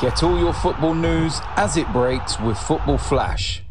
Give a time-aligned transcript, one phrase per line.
[0.00, 3.62] Get all your football news as it breaks with Football Flash.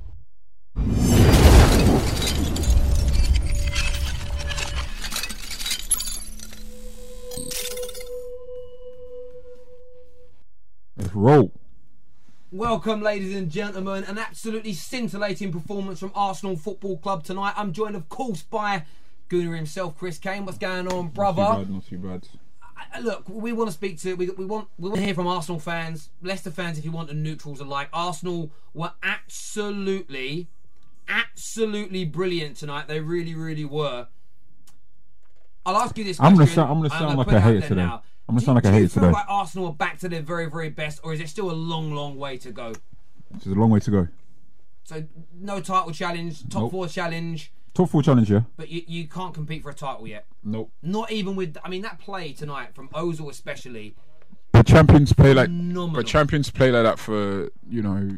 [10.95, 11.51] Let's roll.
[12.51, 14.03] Welcome, ladies and gentlemen.
[14.03, 17.55] An absolutely scintillating performance from Arsenal Football Club tonight.
[17.57, 18.85] I'm joined, of course, by
[19.29, 20.45] Gooner himself, Chris Kane.
[20.45, 21.41] What's going on, brother?
[21.41, 22.38] Not too bad, not too bad.
[23.01, 25.59] Look, we want to speak to we, we want we want to hear from Arsenal
[25.59, 27.89] fans, Leicester fans, if you want, and neutrals alike.
[27.93, 30.47] Arsenal were absolutely,
[31.07, 32.87] absolutely brilliant tonight.
[32.87, 34.07] They really, really were.
[35.65, 37.75] I'll ask you this I'm gonna sound- I'm gonna and sound like a hater today.
[37.75, 38.01] now.
[38.27, 38.99] I'm gonna Do- sound like a hater today.
[39.01, 39.19] do you feel.
[39.19, 41.91] Like Arsenal are back to their very, very best, or is it still a long,
[41.93, 42.73] long way to go?
[43.35, 44.07] It's a long way to go.
[44.83, 45.03] So
[45.39, 46.71] no title challenge, top Nope.
[46.71, 48.41] four challenge, Top four challenge, yeah?
[48.57, 50.25] but you, you can't compete for a title yet.
[50.43, 50.71] Nope.
[50.81, 51.57] Not even with.
[51.63, 53.95] I mean, that play tonight from Ozil especially.
[54.51, 56.01] But champions play like Phenomenal.
[56.01, 58.09] but champions play like that for you know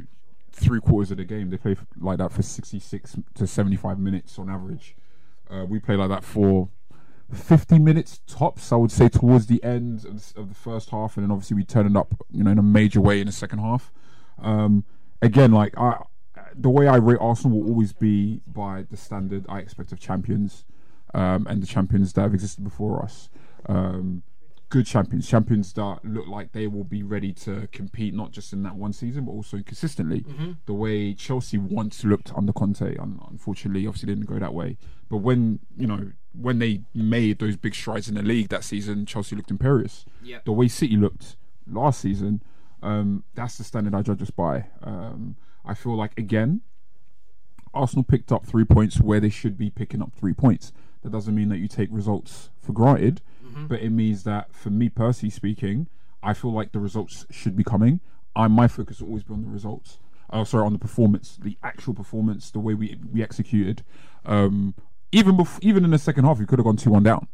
[0.52, 1.49] three quarters of the game.
[1.49, 4.95] They play like that for sixty six to seventy five minutes on average.
[5.49, 6.69] Uh, we play like that for
[7.31, 8.72] fifty minutes tops.
[8.72, 11.66] I would say towards the end of, of the first half, and then obviously we
[11.66, 13.91] turn it up, you know, in a major way in the second half.
[14.41, 14.85] Um,
[15.22, 16.02] again, like I,
[16.55, 20.66] the way I rate Arsenal will always be by the standard I expect of champions,
[21.13, 23.30] um, and the champions that have existed before us.
[23.67, 24.23] Um,
[24.69, 28.63] good champions, champions that look like they will be ready to compete not just in
[28.63, 30.25] that one season but also consistently.
[30.66, 34.78] The way Chelsea once looked under Conte, unfortunately, obviously didn't go that way.
[35.09, 39.06] But when you know when they made those big strides in the league that season,
[39.06, 40.06] Chelsea looked imperious.
[40.23, 40.45] Yep.
[40.45, 41.35] The way City looked
[41.67, 42.41] last season,
[42.81, 44.67] um, that's the standard I judge us by.
[44.81, 45.35] Um,
[45.66, 46.61] I feel like again,
[47.73, 50.73] Arsenal picked up three points where they should be picking up three points.
[51.03, 53.22] That doesn't mean that you take results for granted,
[53.67, 55.88] but it means that for me personally speaking,
[56.23, 57.99] I feel like the results should be coming.
[58.35, 59.99] I my focus will always be on the results.
[60.29, 63.83] Oh, sorry, on the performance, the actual performance, the way we we executed.
[64.25, 64.75] Um,
[65.11, 67.28] even bef- even in the second half, we could have gone two one down.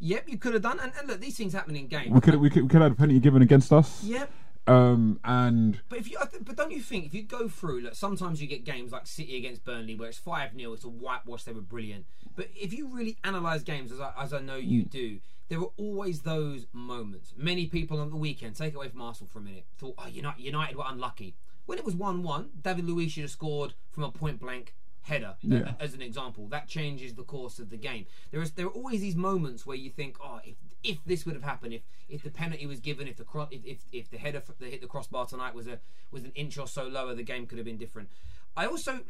[0.00, 0.80] Yep, you could have done.
[0.80, 2.10] And, and look, these things happen in games.
[2.10, 4.02] We could we could we could have had a penalty given against us.
[4.02, 4.32] Yep.
[4.66, 8.40] Um, and But if you, but don't you think if you go through, look, sometimes
[8.40, 11.52] you get games like City against Burnley where it's five 0 it's a whitewash, they
[11.52, 12.06] were brilliant.
[12.36, 15.70] But if you really analyse games, as I, as I know you do, there are
[15.76, 17.34] always those moments.
[17.36, 20.40] Many people on the weekend, take away from Arsenal for a minute, thought, oh, United,
[20.40, 21.34] United were unlucky.
[21.66, 25.34] When it was one one, David Luiz should have scored from a point blank header,
[25.42, 25.74] Yeah.
[25.80, 26.46] as an example.
[26.48, 28.06] That changes the course of the game.
[28.30, 31.34] There is there are always these moments where you think, oh, if if this would
[31.34, 34.18] have happened, if if the penalty was given, if the cro- if, if if the
[34.18, 35.78] header that hit the crossbar tonight was a
[36.10, 38.08] was an inch or so lower, the game could have been different.
[38.56, 39.00] I also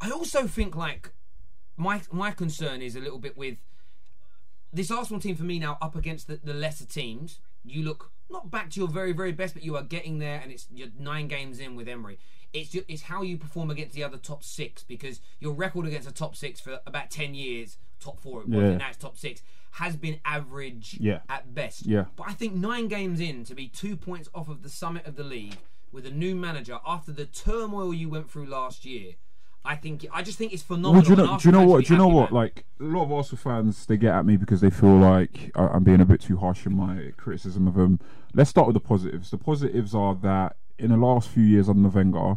[0.00, 1.10] I also think like
[1.76, 3.58] my my concern is a little bit with
[4.72, 7.40] this Arsenal team for me now up against the, the lesser teams.
[7.64, 10.52] You look not back to your very very best, but you are getting there, and
[10.52, 12.18] it's you're nine games in with Emery.
[12.52, 16.06] It's ju- it's how you perform against the other top six because your record against
[16.08, 18.68] the top six for about ten years, top four it was, Yeah.
[18.70, 19.42] and now it's top six,
[19.72, 21.20] has been average Yeah.
[21.28, 21.84] at best.
[21.86, 22.06] Yeah.
[22.16, 25.16] But I think nine games in to be two points off of the summit of
[25.16, 25.58] the league
[25.92, 29.14] with a new manager after the turmoil you went through last year.
[29.64, 30.92] I think I just think it's phenomenal.
[30.94, 31.38] Well, do you know?
[31.38, 31.84] Do you know what?
[31.84, 32.32] Do you know what?
[32.32, 32.40] man.
[32.42, 35.84] Like a lot of Arsenal fans, they get at me because they feel like I'm
[35.84, 38.00] being a bit too harsh in my criticism of them.
[38.32, 39.30] Let's start with the positives.
[39.30, 42.36] The positives are that in the last few years under Wenger,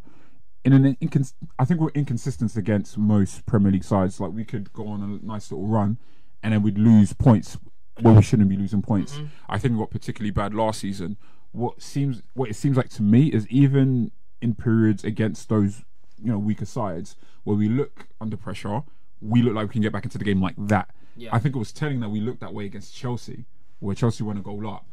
[0.64, 4.20] in an incons- I think we're inconsistent against most Premier League sides.
[4.20, 5.98] Like we could go on a nice little run,
[6.44, 7.58] and then we'd lose points
[8.00, 9.14] where we shouldn't be losing points.
[9.14, 9.26] Mm-hmm.
[9.50, 11.18] I think we got particularly bad last season.
[11.52, 14.12] What seems what it seems like to me is even
[14.42, 15.84] in periods against those
[16.18, 18.84] you know weaker sides where we look under pressure,
[19.20, 20.90] we look like we can get back into the game like that.
[21.16, 21.30] Yeah.
[21.34, 23.46] I think it was telling that we looked that way against Chelsea,
[23.80, 24.86] where Chelsea went a goal up,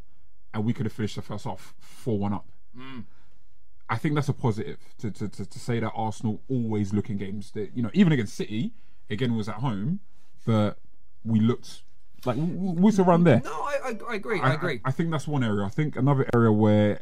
[0.53, 2.47] and we could have finished the first half four one up.
[2.77, 3.05] Mm.
[3.91, 7.17] I think that's a positive to, to, to, to say that Arsenal always look in
[7.17, 8.73] games that you know even against City
[9.11, 10.01] again was at home,
[10.45, 10.79] but
[11.25, 11.83] we looked
[12.25, 13.41] like w- w- was around there.
[13.45, 14.41] no, I, I, I agree.
[14.41, 14.81] I, agree.
[14.85, 15.65] I, think that's one area.
[15.65, 17.01] I think another area where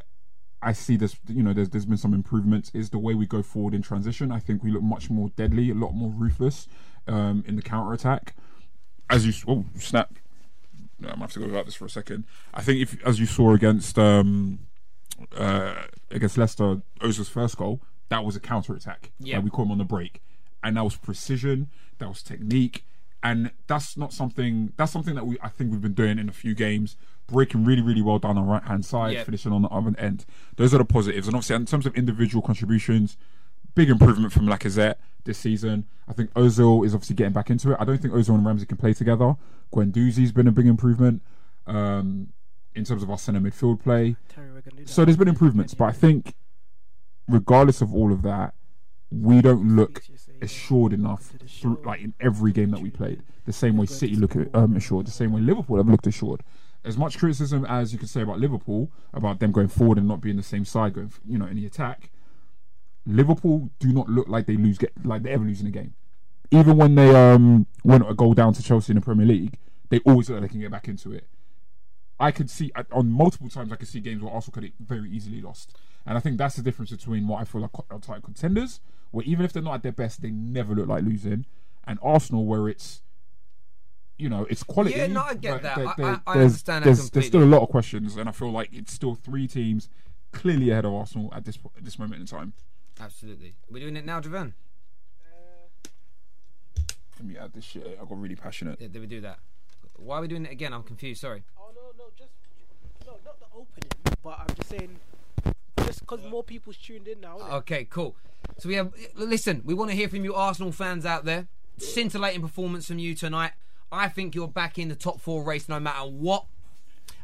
[0.63, 2.71] I see this, you know, there's there's been some improvements.
[2.75, 4.31] Is the way we go forward in transition.
[4.31, 6.69] I think we look much more deadly, a lot more ruthless
[7.07, 8.35] um, in the counter attack.
[9.09, 10.15] As you, oh snap!
[11.01, 12.25] I'm gonna have to go without this for a second.
[12.55, 14.61] I think if, as you saw against um,
[15.37, 15.75] uh,
[16.11, 19.11] against Leicester, Ozil's first goal, that was a counter attack.
[19.19, 19.37] Yeah.
[19.37, 20.23] Like, we caught him on the break,
[20.63, 21.69] and that was precision,
[21.99, 22.85] that was technique,
[23.23, 24.73] and that's not something.
[24.77, 26.97] That's something that we I think we've been doing in a few games,
[27.27, 29.25] breaking really really well down the right hand side, Yeah.
[29.25, 30.25] finishing on the other end.
[30.57, 33.17] Those are the positives, and obviously in terms of individual contributions,
[33.75, 35.87] big improvement from Lacazette this season.
[36.09, 37.79] I think Ozil is obviously getting back into it.
[37.81, 39.35] I don't think Ozil and Ramsey can play together.
[39.73, 41.21] Guendouzi's been a big improvement
[41.67, 42.29] um,
[42.77, 44.17] in terms of our centre midfield play.
[44.29, 44.89] Terry Regan do that.
[44.89, 46.35] So there's been improvements, but I think
[47.27, 48.55] regardless of all of that,
[49.11, 50.03] we don't look
[50.43, 53.23] assured enough through, like in every game that we played.
[53.47, 56.43] The same way City look um, assured, the same way Liverpool have looked assured.
[56.85, 60.21] As much criticism as you could say about Liverpool, about them going forward and not
[60.21, 62.11] being the same side, going you know in the attack.
[63.07, 65.95] Liverpool do not look like they lose get like they ever lose in a game.
[66.51, 69.59] Even when they um went a goal down to Chelsea in the Premier League,
[69.89, 71.27] they always look like they can get back into it.
[72.19, 74.73] I could see uh, on multiple times I could see games where Arsenal could have
[74.81, 75.77] very easily lost,
[76.07, 78.81] and I think that's the difference between what I feel like are title contenders,
[79.11, 81.45] where even if they're not at their best, they never look like losing,
[81.87, 83.03] and Arsenal where it's,
[84.19, 84.97] you know, it's quality.
[84.97, 85.77] Yeah, no, I get but that.
[85.77, 88.17] there- I- there- I- I there's- understand that there's, there's still a lot of questions,
[88.17, 89.89] and I feel like it's still three teams
[90.33, 92.53] clearly ahead of Arsenal at this at this moment in time.
[92.99, 93.55] Absolutely.
[93.71, 94.55] We're doing it now, Javan.
[95.23, 95.89] Uh,
[97.19, 97.99] Let me add this shit.
[98.01, 98.81] I got really passionate.
[98.81, 99.39] Yeah, did we do that?
[99.99, 100.73] Why are we doing it again?
[100.73, 101.21] I'm confused.
[101.21, 101.43] Sorry.
[101.59, 102.31] Oh no, no, just
[103.07, 103.91] no, not the opening,
[104.23, 104.99] but I'm just saying,
[105.85, 107.39] just because more people's tuned in now.
[107.39, 107.53] innit?
[107.59, 108.17] Okay, cool.
[108.59, 108.93] So we have.
[109.15, 111.49] Listen, we want to hear from you, Arsenal fans out there.
[111.79, 113.53] Scintillating performance from you tonight.
[113.93, 116.47] I think you're back in the top four race no matter what.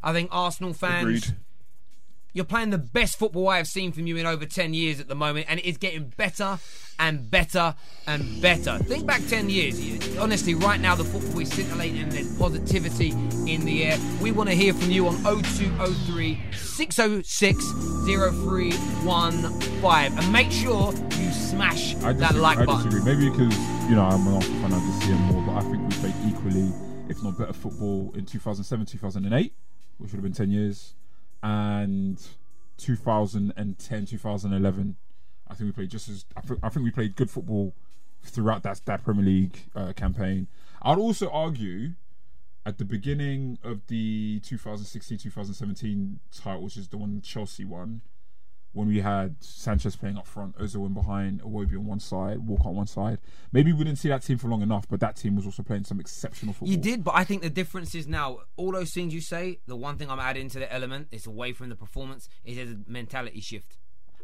[0.02, 1.26] I think Arsenal fans.
[1.28, 1.36] Agreed.
[2.34, 5.08] You're playing the best football I have seen from you in over 10 years at
[5.08, 6.58] the moment, and it is getting better
[6.98, 7.74] and better
[8.06, 8.78] and better.
[8.78, 9.78] Think back 10 years.
[10.16, 13.10] Honestly, right now, the football is scintillating and there's positivity
[13.46, 13.98] in the air.
[14.22, 17.64] We want to hear from you on 0203 606
[18.06, 20.18] 0315.
[20.18, 22.88] And make sure you smash I that disagree, like I button.
[22.90, 23.14] disagree.
[23.14, 23.54] Maybe because
[23.90, 25.42] you know I'm an Arsenal fan, I just see them more.
[25.46, 26.72] But I think we played equally,
[27.10, 29.52] if not better, football in 2007, 2008,
[29.98, 30.94] which would have been 10 years,
[31.42, 32.20] and
[32.78, 34.96] 2010, 2011.
[35.48, 36.24] I think we played just as.
[36.36, 37.74] I think, I think we played good football
[38.22, 40.46] throughout that that Premier League uh, campaign.
[40.82, 41.90] I'd also argue
[42.64, 48.02] at the beginning of the 2016-2017 title, which is the one Chelsea won,
[48.72, 52.68] when we had Sanchez playing up front, Ozil in behind, Iwobi on one side, Walker
[52.68, 53.18] on one side.
[53.52, 55.84] Maybe we didn't see that team for long enough, but that team was also playing
[55.84, 56.70] some exceptional football.
[56.70, 59.58] You did, but I think the difference is now all those things you say.
[59.66, 62.70] The one thing I'm adding to the element is away from the performance is there's
[62.72, 63.76] a mentality shift,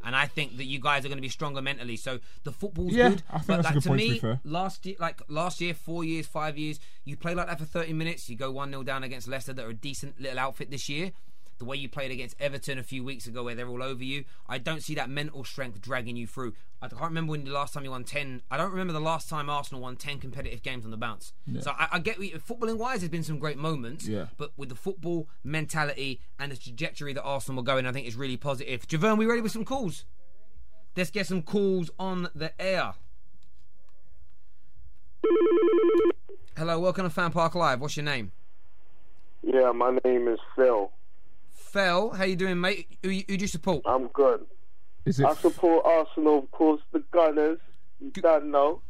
[0.02, 1.96] and I think that you guys are going to be stronger mentally.
[1.96, 4.12] So the football's Yeah, good, I think but that's a good to point, to me,
[4.14, 4.40] be fair.
[4.44, 7.92] last year, like last year, four years, five years, you play like that for 30
[7.92, 8.30] minutes.
[8.30, 11.12] You go one 0 down against Leicester, that are a decent little outfit this year.
[11.58, 14.24] The way you played against Everton a few weeks ago, where they're all over you,
[14.48, 16.52] I don't see that mental strength dragging you through.
[16.80, 18.42] I can't remember when the last time you won ten.
[18.48, 21.32] I don't remember the last time Arsenal won ten competitive games on the bounce.
[21.60, 24.06] So I, I get we- footballing wise, there's been some great moments.
[24.06, 24.26] Yeah.
[24.36, 28.14] But with the football mentality and the trajectory that Arsenal are going, I think is
[28.14, 28.86] really positive.
[28.86, 30.04] Javerne, we ready with some calls?
[30.96, 32.94] Let's get some calls on the air.
[36.56, 37.80] Hello, welcome to Fan Park Live.
[37.80, 38.30] What's your name?
[39.42, 40.92] Yeah, my name is Phil.
[41.68, 42.98] Fel, how you doing, mate?
[43.02, 43.82] Who, who do you support?
[43.84, 44.44] I'm good.
[45.04, 45.26] Is it?
[45.26, 47.58] I support Arsenal, of course, the Gunners.
[48.00, 48.82] You don't know.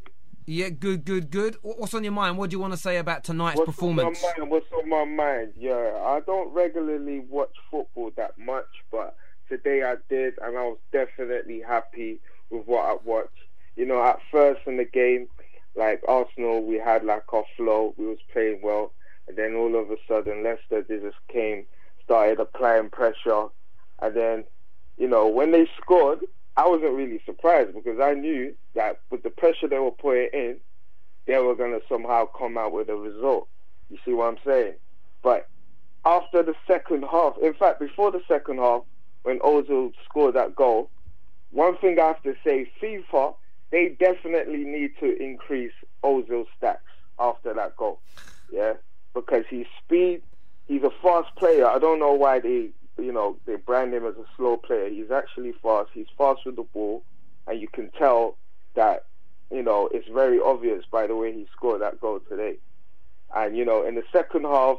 [0.46, 1.56] Yeah, good, good, good.
[1.62, 2.38] What's on your mind?
[2.38, 4.24] What do you want to say about tonight's What's performance?
[4.24, 4.50] on my mind?
[4.50, 5.52] What's on my mind?
[5.58, 9.14] Yeah, I don't regularly watch football that much, but
[9.48, 12.20] today I did, and I was definitely happy
[12.50, 13.30] with what I watched.
[13.76, 15.28] You know, at first in the game,
[15.76, 18.92] like Arsenal, we had like our flow, we was playing well,
[19.28, 21.66] and then all of a sudden Leicester they just came,
[22.08, 23.48] started applying pressure,
[24.00, 24.44] and then,
[24.96, 26.20] you know, when they scored,
[26.56, 30.56] I wasn't really surprised because I knew that with the pressure they were putting in,
[31.26, 33.46] they were going to somehow come out with a result.
[33.90, 34.74] You see what I'm saying?
[35.22, 35.48] But
[36.06, 38.82] after the second half, in fact, before the second half,
[39.24, 40.88] when Ozil scored that goal,
[41.50, 43.34] one thing I have to say, FIFA,
[43.70, 45.72] they definitely need to increase
[46.02, 46.78] Ozil's stats
[47.18, 48.00] after that goal.
[48.50, 48.74] Yeah,
[49.12, 50.22] because his speed,
[50.68, 51.66] he's a fast player.
[51.66, 54.88] I don't know why they, you know, they brand him as a slow player.
[54.88, 55.90] He's actually fast.
[55.92, 57.02] He's fast with the ball,
[57.46, 58.36] and you can tell
[58.74, 59.06] that,
[59.50, 62.58] you know, it's very obvious by the way he scored that goal today.
[63.34, 64.78] And you know, in the second half,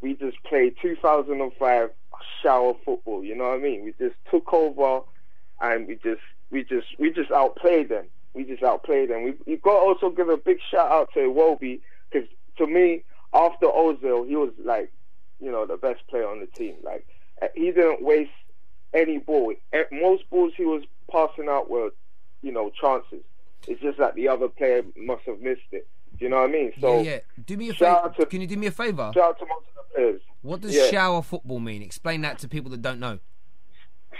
[0.00, 1.90] we just played 2005
[2.42, 3.22] shower football.
[3.24, 3.84] You know what I mean?
[3.84, 5.04] We just took over,
[5.60, 6.20] and we just
[6.50, 8.06] we just we just outplayed them.
[8.34, 9.24] We just outplayed them.
[9.24, 11.80] We you got to also give a big shout out to Iwobi
[12.10, 14.92] because to me, after Ozil, he was like,
[15.40, 16.74] you know, the best player on the team.
[16.82, 17.06] Like
[17.54, 18.30] he didn't waste
[18.94, 19.54] any ball.
[19.92, 21.90] Most balls he was passing out were,
[22.42, 23.22] you know, chances.
[23.66, 25.86] It's just that the other player must have missed it.
[26.18, 26.72] Do you know what I mean?
[26.80, 27.18] So yeah, yeah.
[27.46, 28.12] Do me a favor.
[28.18, 29.10] to- Can you do me a favor?
[29.14, 30.20] shout out to most of the players.
[30.42, 30.86] What does Yeah.
[30.90, 31.82] shower football mean?
[31.82, 33.18] Explain that to people that don't know.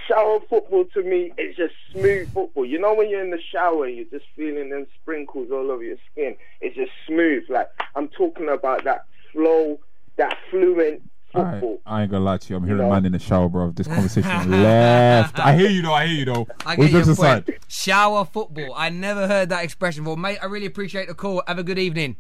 [0.07, 2.65] shower football to me is just smooth football.
[2.65, 5.83] You know when you're in the shower and you're just feeling them sprinkles all over
[5.83, 6.35] your skin.
[6.63, 7.45] It's just smooth.
[7.51, 9.79] Like I'm talking about that flow,
[10.17, 11.03] that fluent
[11.35, 11.79] I, football.
[11.87, 12.57] I ain't gonna lie to you.
[12.57, 12.91] I'm hearing know?
[12.91, 13.71] man in the shower, bro.
[13.71, 15.39] This conversation left.
[15.39, 15.93] I hear you though.
[15.93, 16.47] I hear you though.
[16.65, 17.49] I All get your jokes point.
[17.49, 18.73] aside, Shower football.
[18.75, 20.39] I never heard that expression before, mate.
[20.43, 21.43] I really appreciate the call.
[21.47, 22.17] Have a good evening.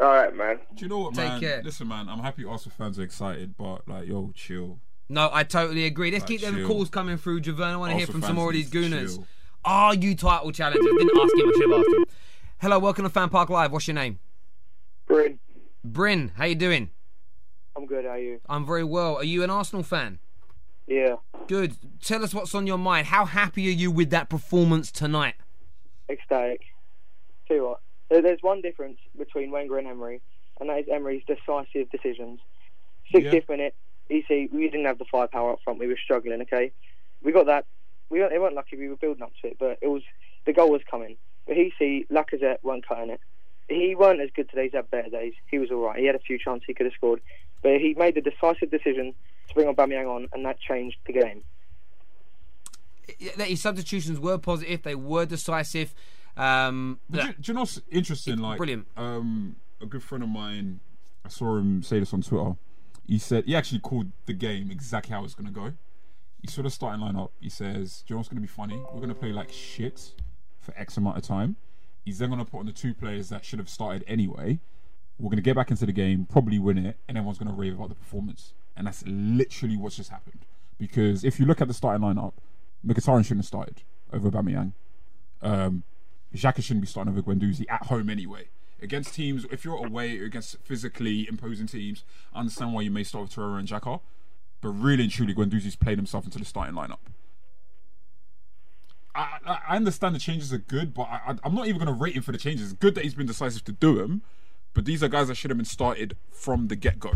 [0.00, 0.58] All right, man.
[0.74, 1.40] Do you know what, Take man?
[1.40, 1.62] care.
[1.64, 2.08] Listen, man.
[2.08, 4.78] I'm happy Arsenal fans are excited, but like, yo, chill.
[5.08, 6.10] No, I totally agree.
[6.10, 6.66] Let's Right, keep them chill.
[6.68, 7.40] calls coming through.
[7.40, 7.62] Javon.
[7.64, 9.14] I want to hear from some more of these need gooners.
[9.16, 9.26] chill.
[9.64, 10.84] Are you title challengers?
[10.84, 11.48] Didn't ask him.
[11.48, 12.04] I should have asked him.
[12.60, 13.72] Hello, welcome to Fan Park Live.
[13.72, 14.18] What's your name?
[15.06, 15.38] Bryn,
[15.84, 16.32] Bryn.
[16.36, 16.90] How you doing?
[17.78, 18.04] I'm good.
[18.04, 18.40] How are you?
[18.48, 19.16] I'm very well.
[19.16, 20.18] Are you an Arsenal fan?
[20.88, 21.16] Yeah,
[21.46, 21.76] Good.
[22.02, 23.06] Tell us what's on your mind.
[23.06, 25.34] How happy are you with that performance tonight?
[26.08, 26.62] ecstatic.
[27.46, 30.22] Tell you what, there's one difference between Wenger and Emery,
[30.58, 32.40] and that is Emery's decisive decisions.
[33.14, 33.74] 60th minute,
[34.08, 35.78] you see, we didn't have the firepower up front.
[35.78, 36.40] We were struggling.
[36.42, 36.72] Okay,
[37.22, 37.66] we got that.
[38.10, 38.76] We weren't, they weren't lucky.
[38.76, 40.02] We were building up to it, but it was
[40.46, 41.16] the goal was coming.
[41.46, 43.20] But he see Lacazette weren't cutting it.
[43.68, 44.64] He weren't as good today.
[44.64, 45.34] He's had better days.
[45.50, 45.98] He was all right.
[45.98, 47.20] He had a few chances he could have scored,
[47.62, 49.14] but he made the decisive decision
[49.48, 51.42] to bring Aubameyang on, and that changed the game.
[53.18, 54.82] His substitutions were positive.
[54.82, 55.94] They were decisive.
[56.36, 58.38] Um, But do, do you know what's interesting?
[58.38, 58.86] Like, brilliant.
[58.96, 60.80] Um, a good friend of mine,
[61.24, 62.56] I saw him say this on Twitter.
[63.06, 65.72] He said he actually called the game exactly how it's gonna go.
[66.42, 67.30] He saw the starting lineup.
[67.40, 68.76] He says, "Do you know what's gonna be funny?
[68.92, 70.14] We're gonna play like shit
[70.60, 71.56] for X amount of time.
[72.04, 74.60] He's then gonna put on the two players that should have started anyway.
[75.18, 77.88] We're gonna get back into the game, probably win it, and everyone's gonna rave about
[77.88, 78.52] the performance.
[78.76, 80.46] And that's literally what's just happened.
[80.78, 82.34] Because if you look at the starting lineup,
[82.86, 83.82] Mkhitaryan shouldn't have started
[84.12, 84.72] over Aubameyang.
[85.42, 85.82] Um,
[86.34, 88.48] Xhaka shouldn't be starting over Guendouzi at home anyway.
[88.80, 93.22] Against teams, if you're away against physically imposing teams, I understand why you may start
[93.22, 94.00] with Torreira and Xhaka.
[94.60, 96.98] But really and truly, Guendouzi's played himself into the starting lineup.
[99.14, 102.14] I, I, understand the changes are good, but I, I'm not even going to rate
[102.14, 102.70] him for the changes.
[102.70, 104.22] It's good that he's been decisive to do them,
[104.78, 107.14] but these are guys that should have been started from the get go.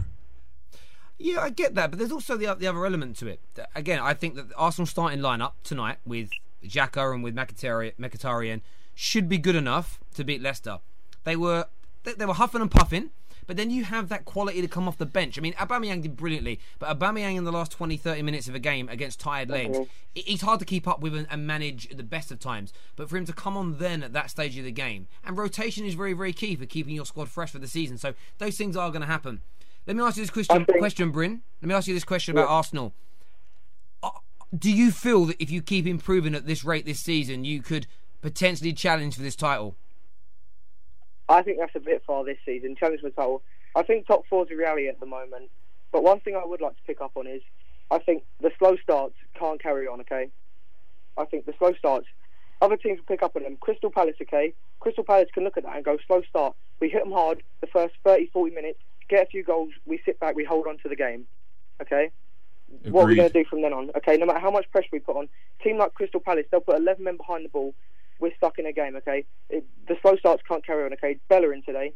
[1.17, 3.39] Yeah, I get that, but there's also the the other element to it.
[3.77, 6.31] Again, I think that the Arsenal starting lineup tonight with
[6.65, 8.63] Xhaka and with Mkhitaryan,
[8.97, 10.81] should be good enough to beat Leicester.
[11.23, 11.67] They were
[12.03, 13.11] they, they were huffing and puffing,
[13.53, 15.37] but then you have that quality to come off the bench.
[15.37, 18.59] I mean, Aubameyang did brilliantly, but Aubameyang in the last 20, 30 minutes of a
[18.59, 19.77] game against tired legs,
[20.15, 22.73] he- he's hard to keep up with and, manage at the best of times.
[22.97, 25.85] But for him to come on then at that stage of the game, and rotation
[25.85, 27.99] is very, very key for keeping your squad fresh for the season.
[27.99, 29.43] So those things are going to happen.
[29.87, 31.43] Let me ask you this question, think- question, Bryn.
[31.61, 32.95] Let me ask you this question about Arsenal.
[34.03, 34.13] Uh,
[34.59, 37.87] Do you feel that if you keep improving at this rate this season, you could
[38.23, 39.77] potentially challenge for this title?
[41.33, 42.77] I think that's a bit far this season.
[42.77, 43.43] Challenge for title.
[43.75, 45.51] I think top four is a reality at the moment.
[45.91, 47.41] But one thing I would like to pick up on is
[47.91, 50.29] I think the slow starts can't carry on, okay?
[51.17, 52.07] I think the slow starts,
[52.61, 53.57] other teams will pick up on them.
[53.61, 54.53] Crystal Palace, okay?
[54.81, 56.55] Crystal Palace can look at that and go, slow start.
[56.81, 60.21] We hit them hard the first 30, 40 minutes, get a few goals, we sit
[60.21, 61.27] back, we hold on to the game,
[61.81, 62.11] okay?
[62.85, 63.17] What are we Agreed.
[63.17, 63.91] going to do from then on?
[63.97, 65.29] Okay, no matter how much pressure we put on,
[65.63, 67.75] team like Crystal Palace, they'll put 11 men behind the ball.
[68.21, 69.25] We're stuck in a game, okay?
[69.51, 71.19] It, the slow starts can't carry on, okay?
[71.29, 71.93] Bellerin today,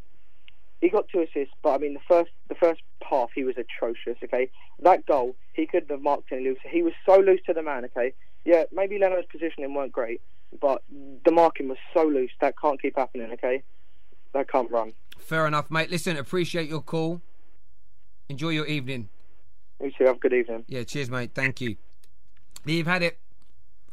[0.80, 4.16] he got two assists, but I mean the first the first half he was atrocious.
[4.22, 6.58] Okay, that goal he couldn't have marked any loose.
[6.68, 7.84] He was so loose to the man.
[7.86, 8.12] Okay,
[8.44, 10.20] yeah, maybe Leno's positioning weren't great,
[10.60, 10.82] but
[11.24, 13.30] the marking was so loose that can't keep happening.
[13.32, 13.62] Okay,
[14.32, 14.92] that can't run.
[15.18, 15.90] Fair enough, mate.
[15.90, 17.22] Listen, appreciate your call.
[18.28, 19.08] Enjoy your evening.
[19.80, 20.64] You two have a good evening.
[20.68, 21.32] Yeah, cheers, mate.
[21.34, 21.76] Thank you.
[22.64, 23.18] You've had it.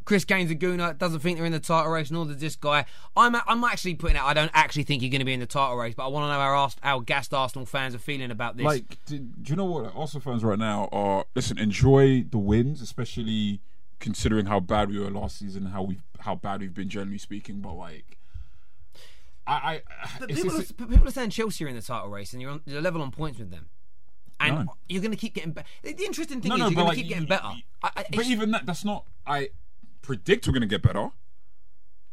[0.05, 0.97] Chris Kane's a gooner.
[0.97, 2.85] Doesn't think they're in the title race, nor does this guy.
[3.15, 4.25] I'm I'm actually putting out.
[4.25, 6.25] I don't actually think you're going to be in the title race, but I want
[6.25, 8.65] to know how our, how gassed Arsenal fans are feeling about this.
[8.65, 9.93] Like, do, do you know what?
[9.95, 11.57] Arsenal fans right now are listen.
[11.57, 13.59] Enjoy the wins, especially
[13.99, 17.59] considering how bad we were last season, how we how bad we've been generally speaking.
[17.61, 18.17] But like,
[19.47, 19.81] I,
[20.21, 22.61] I people, are, people are saying Chelsea are in the title race, and you're on
[22.65, 23.67] you're level on points with them,
[24.39, 24.73] and No.
[24.87, 25.67] you're going to keep getting better.
[25.81, 27.51] The interesting thing no, is no, you're going like, to keep getting better.
[27.55, 29.05] you- I, I, but even that, that's not.
[29.27, 29.49] I
[30.03, 31.09] predict we're going to get better,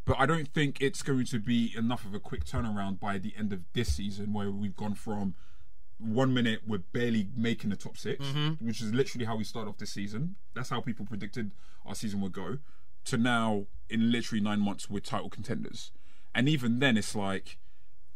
[0.07, 3.35] but I don't think it's going to be enough of a quick turnaround by the
[3.37, 5.35] end of this season, where we've gone from
[5.99, 8.67] one minute we're barely making the top 6 Mm-hmm.
[8.67, 10.37] which is literally how we start off this season.
[10.55, 11.51] That's how people predicted
[11.85, 12.57] our season would go.
[13.07, 15.91] To now, in literally nine months, we're title contenders.
[16.35, 17.59] And even then, it's like,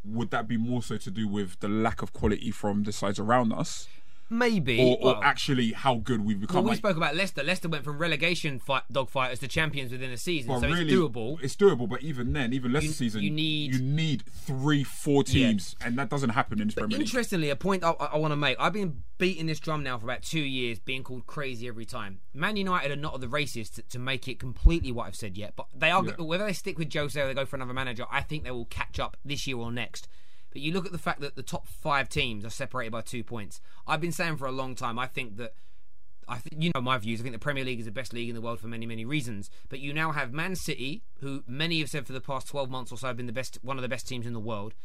[0.03, 3.19] would that be more so to do with the lack of quality from the sides
[3.19, 3.87] around us,
[4.29, 4.79] Maybe.
[4.81, 6.63] or, or well, actually how good we've well, become?
[6.63, 7.43] we Like, spoke about Leicester.
[7.43, 10.93] Leicester went from relegation fight, dogfighters to champions within a season, well, so really, it's
[10.93, 11.43] doable.
[11.43, 15.23] It's doable, but even then, even less You- season, you need- you need three, four
[15.23, 17.07] teams, and that doesn't happen in this Premier League.
[17.07, 18.57] Interestingly, a point I, I want to make.
[18.59, 22.19] I've been beating this drum now for about two years, being called crazy every time.
[22.33, 25.37] Man United are not of the races to, to make it completely what I've said
[25.37, 26.03] yet, but they are.
[26.03, 26.13] Yeah.
[26.23, 28.65] Whether they stick with Jose or they go for another manager, I think they will
[28.65, 30.07] catch up this year or next.
[30.55, 33.25] But you look at the fact that the top five teams are separated by two
[33.25, 33.59] points.
[33.85, 34.97] I've been saying for a long time.
[34.97, 35.51] I think that
[36.29, 37.19] I think you know my views.
[37.19, 39.03] I think the Premier League is the best league in the world for many, many
[39.03, 39.49] reasons.
[39.67, 42.89] But you now have Man City, who many have said for the past twelve months
[42.89, 44.75] or so have been the best, one of the best teams in the world.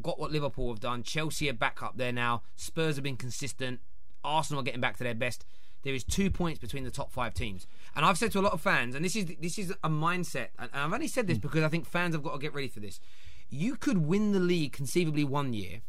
[0.00, 1.02] Got what Liverpool have done.
[1.02, 2.42] Chelsea are back up there now.
[2.54, 3.80] Spurs have been consistent.
[4.22, 5.44] Arsenal are getting back to their best.
[5.82, 8.52] There is two points between the top five teams, and I've said to a lot
[8.52, 11.42] of fans, and this is this is a mindset, and I've only said this hmm.
[11.42, 13.00] because I think fans have got to get ready for this.
[13.50, 15.80] You could win the league conceivably one year,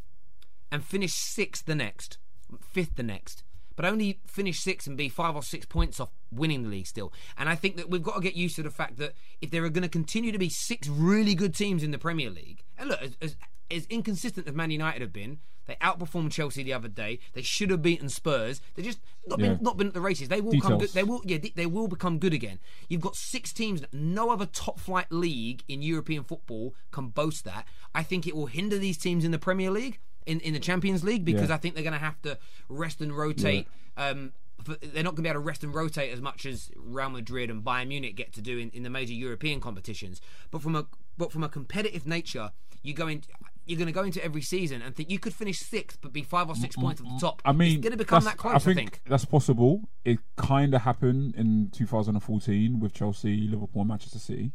[0.72, 2.18] and finish sixth the next,
[2.62, 3.44] fifth the next,
[3.76, 7.14] but only finish sixth and be five or six points off winning the league still.
[7.38, 9.64] And I think that we've got to get used to the fact that if there
[9.64, 12.90] are going to continue to be six really good teams in the Premier League, and
[12.90, 13.36] look, as, as,
[13.72, 17.20] as inconsistent as Man United have been, they outperformed Chelsea the other day.
[17.34, 18.60] They should have beaten Spurs.
[18.76, 19.50] They just not Yeah.
[19.54, 20.28] been not been at the races.
[20.28, 20.90] They will come good.
[20.90, 21.38] They will yeah.
[21.56, 22.60] They will become good again.
[22.88, 23.84] You've got six teams.
[23.94, 27.68] No other top flight league in European football can boast that.
[27.94, 31.04] I think it will hinder these teams in the Premier League, in, in the Champions
[31.04, 31.56] League, because Yeah.
[31.56, 33.68] I think they're going to have to rest and rotate.
[33.96, 34.34] Um,
[34.66, 37.50] they're not going to be able to rest and rotate as much as Real Madrid
[37.50, 40.20] and Bayern Munich get to do in, in the major European competitions.
[40.52, 43.22] But from a but from a competitive nature, you go in.
[43.70, 46.24] You're going to go into every season and think you could finish sixth, but be
[46.24, 47.42] five or six mm, points at the mm, top.
[47.46, 48.54] I mean, it's going to become that close.
[48.54, 48.78] I I think.
[48.78, 49.90] think, that's possible.
[50.04, 54.52] It kind of happened in 2014 with Chelsea, Liverpool, Manchester City,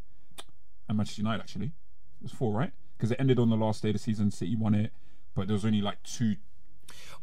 [0.89, 1.41] and Manchester United.
[1.41, 2.73] Actually, it was four, right?
[2.97, 4.33] Because it ended on the last day of the season.
[4.33, 4.93] City won it,
[5.35, 6.35] but there was only like two.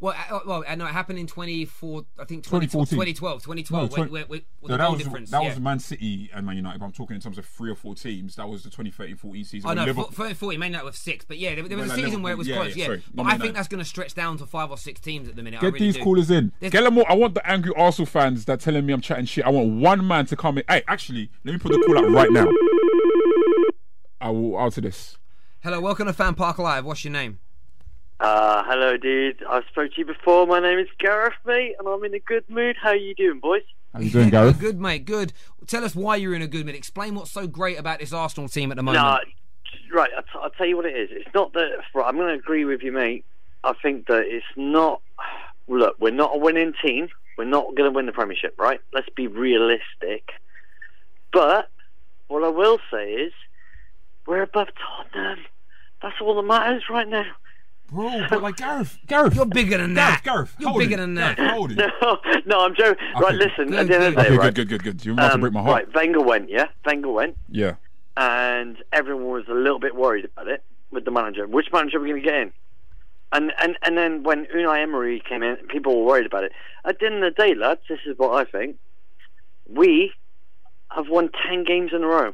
[0.02, 3.86] Well, uh, well, uh, no, it happened in 24, I think 2012, 2012, 2012 No,
[3.86, 5.30] where, 20 where, where, No, that was difference.
[5.30, 5.48] that yeah.
[5.50, 6.80] was Man City and Man United.
[6.80, 8.34] But I'm talking in terms of three or four teams.
[8.34, 9.60] That was the 2013-14 season.
[9.64, 11.92] Oh when no, Liverpool- 40, 40 may not with six, but yeah, there, there was
[11.92, 12.76] a season where it was Liverpool- close.
[12.76, 13.54] yeah, Yeah, yeah, but I think United.
[13.54, 15.58] that's going to stretch down to five or six teams at the minute.
[15.58, 16.02] I Get really these do.
[16.02, 16.50] callers in.
[16.58, 17.04] There's- Get them all.
[17.08, 19.44] I want the angry Arsenal fans that telling me I'm chatting shit.
[19.44, 20.64] I want one man to come in.
[20.68, 22.48] Hey, actually, let me put the call up right now.
[24.20, 25.16] I will answer this.
[25.62, 26.84] Hello, welcome to Fan Park Live.
[26.84, 27.38] What's your name?
[28.22, 29.42] Uh, hello, dude.
[29.48, 30.46] I spoke to you before.
[30.46, 32.76] My name is Gareth, mate, and I'm in a good mood.
[32.80, 33.64] How are you doing, boys?
[33.92, 34.60] How you doing, Gareth?
[34.60, 35.04] Good, mate.
[35.06, 35.32] Good.
[35.66, 36.76] Tell us why you're in a good mood.
[36.76, 39.02] Explain what's so great about this Arsenal team at the moment.
[39.02, 39.18] Nah,
[39.92, 40.10] right.
[40.16, 41.08] I'll, t- I'll tell you what it is.
[41.10, 41.70] It's not that.
[41.96, 43.24] Right, I'm going to agree with you, mate.
[43.64, 45.02] I think that it's not.
[45.66, 47.08] Look, we're not a winning team.
[47.36, 48.80] We're not going to win the Premiership, right?
[48.92, 50.30] Let's be realistic.
[51.32, 51.68] But
[52.28, 53.32] what I will say is,
[54.28, 55.40] we're above Tottenham.
[56.00, 57.24] That's all that matters right now.
[57.92, 60.22] Bro, but like Gareth, Gareth, You're bigger than that.
[60.24, 60.98] Gareth, Gareth, You're bigger it.
[60.98, 61.36] than that.
[61.36, 61.78] Gareth, hold it.
[62.02, 63.04] No, no, I'm joking.
[63.20, 63.68] Right, listen.
[63.68, 64.16] Good, at the end of the good.
[64.16, 64.54] day, Okay, right?
[64.54, 65.04] good, good, good, good.
[65.04, 65.86] You're about to um, break my heart.
[65.86, 66.66] Right, Wenger went, yeah?
[66.86, 67.36] Wenger went.
[67.50, 67.74] Yeah.
[68.16, 71.46] and everyone was a little bit worried about it with the manager.
[71.46, 72.52] Which manager are we going to get in?
[73.34, 76.52] And, and and then when Unai Emery came in, people were worried about it.
[76.84, 78.76] At the end of the day, lads, this is what I think.
[79.68, 80.12] We
[80.90, 82.32] have won ten games in a row,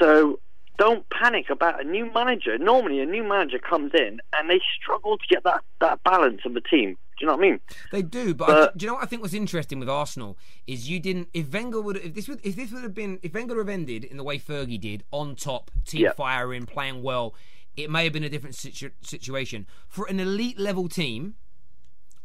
[0.00, 0.38] so
[0.78, 2.58] don't panic about a new manager.
[2.58, 6.54] Normally, a new manager comes in and they struggle to get that, that balance of
[6.54, 6.96] the team.
[7.18, 7.60] Do you know what I mean?
[7.92, 10.36] They do, but, But- I, do you know what I think was interesting with Arsenal
[10.66, 11.28] is you didn't.
[11.32, 13.72] If Wenger would, if this would, if this would have been, if Wenger would have
[13.72, 16.12] ended in the way Fergie did, on top, team Yeah.
[16.12, 17.34] firing, playing well,
[17.76, 21.36] it may have been a different situ- situation for an elite level team.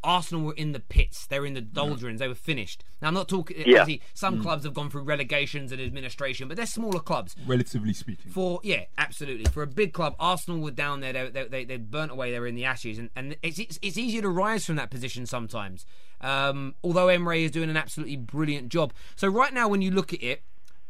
[0.03, 1.27] Arsenal were in the pits.
[1.27, 2.19] They were in the doldrums.
[2.19, 2.83] They were finished.
[3.01, 3.63] Now I'm not talking.
[3.65, 3.85] Yeah.
[4.13, 7.35] Some clubs have gone through relegations and administration, but they're smaller clubs.
[7.45, 8.31] Relatively speaking.
[8.31, 9.45] For yeah, absolutely.
[9.45, 11.13] For a big club, Arsenal were down there.
[11.13, 12.31] They they, they, they burnt away.
[12.31, 14.89] They were in the ashes, and, and it's, it's it's easier to rise from that
[14.89, 15.85] position sometimes.
[16.21, 18.93] Um, although Emery is doing an absolutely brilliant job.
[19.15, 20.43] So right now, when you look at it,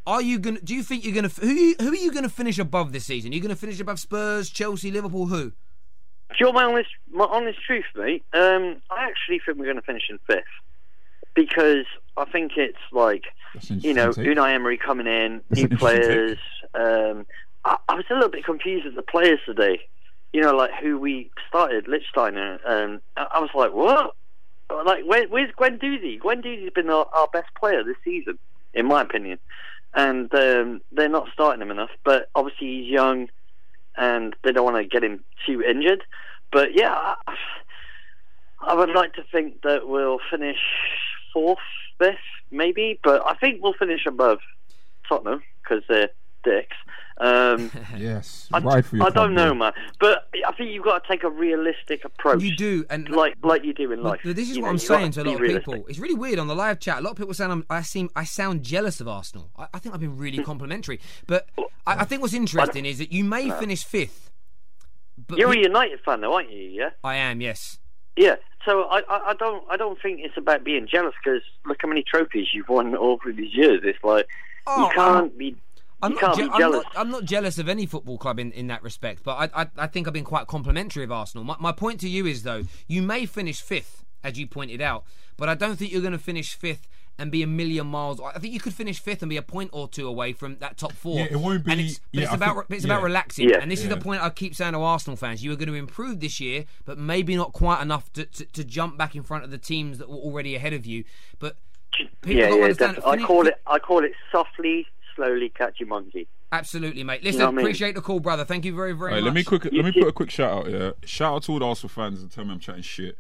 [0.06, 0.62] are you gonna?
[0.62, 1.30] Do you think you're gonna?
[1.30, 3.32] Who who are you gonna finish above this season?
[3.32, 5.28] You're you gonna finish above Spurs, Chelsea, Liverpool?
[5.28, 5.54] Who?
[6.32, 8.24] Do you want my honest, my honest truth, mate?
[8.34, 10.44] Um, I actually think we're going to finish in fifth
[11.34, 11.86] because
[12.18, 13.24] I think it's like
[13.68, 14.28] you know take.
[14.28, 16.38] Unai Emery coming in, That's new players.
[16.74, 17.26] Um,
[17.66, 19.80] I, I was a little bit confused with the players today.
[20.34, 22.60] You know, like who we started, Lichtsteiner.
[22.66, 24.16] Um, I, I was like, what?
[24.86, 26.20] Like, where, where's Guendouzi?
[26.20, 28.40] Gwen Doozy's been our, our best player this season,
[28.74, 29.38] in my opinion.
[29.94, 31.90] And um, they're not starting him enough.
[32.06, 33.28] But obviously, he's young,
[33.98, 36.04] and they don't want to get him too injured.
[36.52, 37.16] But yeah, I,
[38.62, 40.58] I would like to think that we'll finish
[41.34, 41.60] fourth,
[42.00, 42.18] fifth,
[42.52, 44.40] maybe, but I think we'll finish above
[45.08, 46.10] Tottenham because they're
[46.44, 46.76] dicks.
[47.20, 49.60] Um, Yes, I, right for your I don't know, mate.
[49.60, 52.42] man, but I think you've got to take a realistic approach.
[52.42, 54.20] You do, and like like you do in But life.
[54.24, 55.66] th- this is You what know, I'm saying to a lot of realistic.
[55.74, 55.86] people.
[55.88, 56.98] It's really weird on the live chat.
[57.00, 59.52] A lot of people saying I'm, I seem I sound jealous of Arsenal.
[59.58, 60.22] I, I think I've been Hmm.
[60.22, 61.48] really complimentary, but
[61.86, 64.32] I, I think what's interesting is that you may finish fifth.
[65.28, 66.60] But You're a United fan, though, aren't you?
[66.70, 66.90] Yeah.
[67.04, 67.78] I am, yes.
[68.18, 71.78] Yeah, so I, I, I don't I don't think it's about being jealous because look
[71.82, 73.82] how many trophies you've won over these years.
[73.84, 74.28] It's like
[74.68, 75.56] Oh, you can't be
[76.04, 76.84] I'm you not, can't je- be I'm, jealous.
[76.84, 79.68] not, I'm not jealous of any football club in, in that respect, but I, I,
[79.78, 81.44] I think I've been quite complimentary of Arsenal.
[81.46, 85.04] My, my point to you is, though, you may finish fifth, as you pointed out,
[85.38, 86.88] but I don't think you're going to finish fifth
[87.20, 88.20] and be a million miles.
[88.20, 90.78] I think you could finish fifth and be a point or two away from that
[90.78, 91.20] top four.
[91.20, 92.94] Yeah, it won't And be- it's, but yeah, it's about think- it's yeah.
[92.94, 93.60] about relaxing, Yeah.
[93.62, 95.76] and this is the point I keep saying to Arsenal fans: you are going to
[95.76, 99.44] improve this year, but maybe not quite enough to, to, to jump back in front
[99.44, 101.04] of the teams that were already ahead of you.
[101.38, 101.58] But
[102.22, 102.64] people yeah, yeah.
[102.64, 106.28] understand- I call it I call it softly, slowly catch your monkey.
[106.54, 107.24] Absolutely, mate.
[107.24, 107.60] Listen, know I mean?
[107.66, 108.44] appreciate the call, brother.
[108.44, 109.28] Thank you very, very Alright, much.
[109.30, 109.64] let me quick.
[109.66, 110.70] Let me put a quick shout out.
[110.72, 113.18] Yeah, shout out to all the Arsenal fans and tell me I'm chatting shit,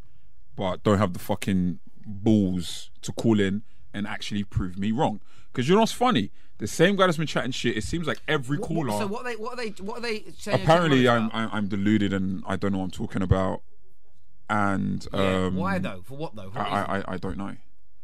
[0.55, 3.61] but don't have the fucking balls to call in
[3.93, 5.19] and actually prove me wrong.
[5.51, 6.31] Because you know what's funny?
[6.59, 7.75] The same guy that's been chatting shit.
[7.75, 8.91] It seems like every What- caller.
[8.99, 9.35] So what are they?
[9.35, 9.69] What are they?
[9.83, 10.61] What are they saying?
[10.61, 11.07] apparently.
[11.09, 13.61] I'm, I'm I'm deluded and I don't know what I'm talking about.
[14.49, 16.01] And Yeah, um, why though?
[16.03, 16.49] For what though?
[16.49, 16.57] What?
[16.57, 17.55] I I- I don't know.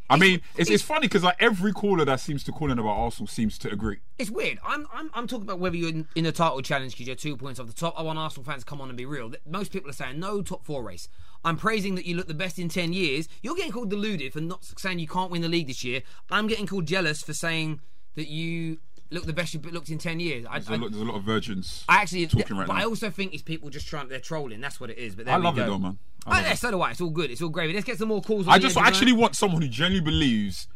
[0.10, 2.98] I mean, it's, it's funny because like every caller that seems to call in about
[2.98, 3.98] Arsenal seems to agree.
[4.17, 4.58] It's weird.
[4.65, 7.36] I'm I'm, I'm talking about whether you're in, in the title challenge because you're two
[7.36, 7.93] points off the top.
[7.98, 9.32] I want Arsenal fans to come on and be real.
[9.46, 11.10] Most people are saying no top four race.
[11.43, 13.28] I'm praising that you look the best in ten years.
[13.41, 16.02] You're getting called deluded for not saying you can't win the league this year.
[16.32, 17.82] I'm getting called jealous for saying
[18.15, 18.78] that you
[19.10, 20.46] look the best you've looked in ten years.
[20.50, 21.84] I, There's, a I, lot, there's a lot of virgins.
[21.88, 22.82] I actually, talking right but now.
[22.82, 24.08] I also think it's people just trying.
[24.08, 24.62] They're trolling.
[24.62, 25.15] That's what it is.
[25.15, 25.63] But I love go.
[25.63, 25.98] it though, man.
[26.28, 26.56] I yeah, uh-huh.
[26.56, 26.92] so do I.
[26.92, 27.32] It's all good.
[27.32, 27.74] It's all gravy.
[27.74, 28.48] Let's get some more calls.
[28.48, 30.68] on I just actually want someone who genuinely believes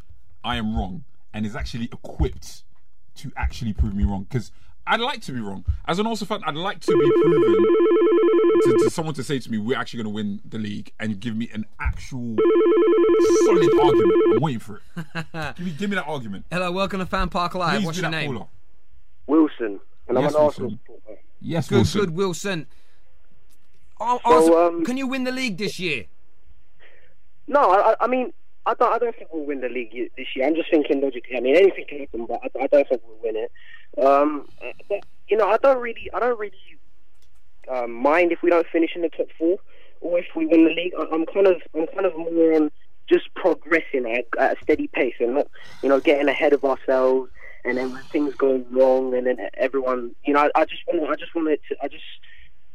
[0.44, 2.64] I am wrong and is actually equipped
[3.18, 4.24] to actually prove me wrong.
[4.24, 4.52] Because
[4.88, 5.66] I'd like to be wrong.
[5.86, 7.66] As an Arsenal fan, I'd like to be proven
[8.64, 11.20] to, to someone to say to me, "We're actually going to win the league," and
[11.20, 12.36] give me an actual
[13.46, 14.14] solid argument.
[14.36, 15.26] I'm waiting for it.
[15.58, 16.46] give me, give me that argument.
[16.50, 17.80] Hello, welcome to Fan Park Live.
[17.80, 18.34] Please What's your name?
[18.34, 18.48] caller.
[19.28, 20.80] Wilson, and I'm Yes, an Arsenal Wilson.
[20.86, 21.22] supporter.
[21.42, 22.00] Yes, Good, Wilson.
[22.02, 22.68] good, Wilson.
[24.02, 26.06] So, um, can you win the league this year?
[27.48, 28.34] No, I, I- mean,
[28.66, 30.46] I don't, I don't think we'll win the league this year.
[30.48, 31.36] I'm just thinking logically.
[31.36, 33.52] I mean, anything can happen, but I, I don't think we'll win it.
[34.04, 34.48] Um,
[34.88, 36.54] but, you know, I don't really, I don't really
[37.70, 39.58] um, mind if we don't finish in the top four
[40.00, 40.94] or if we win the league.
[40.98, 42.72] I, I'm kind of, I'm kind of more on
[43.10, 45.48] just progressing at, at a steady pace and not,
[45.82, 47.32] you know, getting ahead of ourselves.
[47.66, 51.10] And then when things go wrong, and then everyone, you know, I, I just want,
[51.10, 52.04] I just want it to, I just,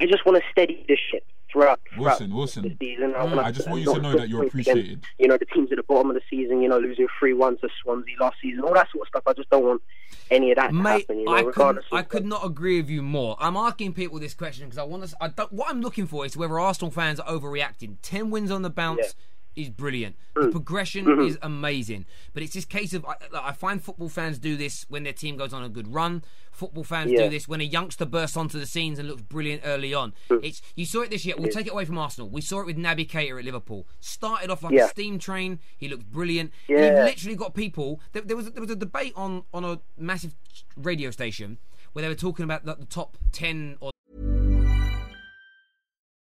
[0.00, 1.80] I just want to steady this ship throughout.
[1.94, 2.62] throughout Wilson, Wilson.
[2.62, 3.12] the season.
[3.12, 5.04] Mm, wanna- I just want you to know that you're points against, appreciated.
[5.18, 7.56] You know, the teams at the bottom of the season, you know, losing 3 1
[7.58, 9.22] to Swansea last season, all that sort of stuff.
[9.26, 9.82] I just don't want
[10.30, 12.80] any of that to Mate, happen, you know, I could regardless I could not agree
[12.80, 13.36] with you more.
[13.40, 15.16] I'm asking people this question because I want to.
[15.20, 17.96] I don't, what I'm looking for is whether Arsenal fans are overreacting.
[18.02, 19.14] Ten wins on the bounce
[19.56, 20.16] is brilliant.
[20.36, 20.42] Mm.
[20.42, 21.22] The progression Mm-hmm.
[21.22, 22.04] is amazing.
[22.34, 25.36] But it's this case of I, I find football fans do this when their team
[25.36, 26.22] goes on a good run.
[26.52, 27.24] Football fans Yeah.
[27.24, 30.12] do this when a youngster bursts onto the scenes and looks brilliant early on.
[30.30, 30.44] Mm.
[30.44, 31.34] It's you saw it this year.
[31.38, 32.28] We'll take it away from Arsenal.
[32.28, 33.86] We saw it with Naby Keita at Liverpool.
[34.00, 34.84] Started off like Yeah.
[34.86, 35.58] a steam train.
[35.76, 36.52] He looked brilliant.
[36.68, 36.76] Yeah.
[36.98, 38.00] He literally got people.
[38.12, 40.34] There, there was there was a debate on on a massive
[40.76, 41.58] radio station
[41.92, 43.90] where they were talking about the, the top ten or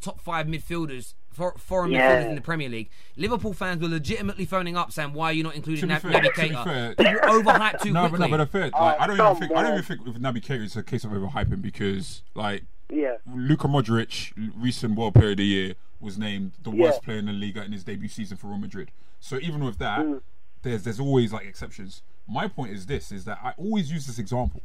[0.00, 1.14] The top five midfielders.
[1.32, 2.22] For, foreign Yeah.
[2.24, 2.90] midfielders in the Premier League.
[3.16, 6.10] Liverpool fans were legitimately phoning up saying, "Why are you not including To Nab- fair-
[6.10, 6.64] Naby Keita?
[6.64, 9.14] fair- You overhyped too no, quickly." but no, but a fair, like, Oh, I don't
[9.14, 11.62] even come think I don't even think with Naby Keita it's a case of overhyping
[11.62, 13.16] because like Yeah.
[13.32, 17.04] Luka Modric, recent World Player of the Year, was named the worst Yeah.
[17.04, 18.90] player in the league in his debut season for Real Madrid.
[19.20, 20.20] So even with that, Mm.
[20.62, 22.02] there's there's always like exceptions.
[22.26, 24.62] My point is this: is that I always use this example,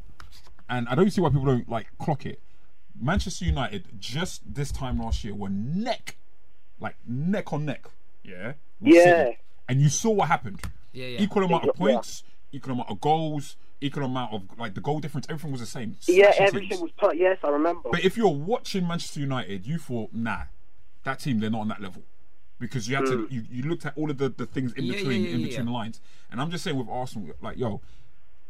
[0.68, 2.42] and I don't see why people don't like clock it.
[3.00, 6.18] Manchester United just this time last year were neck,
[6.80, 7.86] like neck on neck,
[8.24, 9.04] yeah, Yeah.
[9.04, 9.38] City.
[9.68, 10.62] and you saw what happened.
[10.94, 11.22] Yeah, yeah.
[11.22, 11.94] Equal amount of Yeah.
[11.94, 13.58] points, equal amount of goals.
[13.82, 15.28] equal amount of like the goal difference.
[15.30, 15.98] Everything was the same.
[16.08, 16.82] Yeah, Smashing everything teams.
[16.82, 17.18] was put.
[17.18, 17.90] Yes, I remember.
[17.92, 20.44] But if you're watching Manchester United, you thought, nah,
[21.04, 22.04] that team they're not on that level.
[22.58, 23.32] Because you had to, mm.
[23.32, 24.86] you, you looked at all of the, the things in.
[24.86, 25.66] Yeah, between yeah, yeah, in between yeah.
[25.66, 26.00] the lines,
[26.32, 27.82] and I'm just saying with Arsenal, like yo,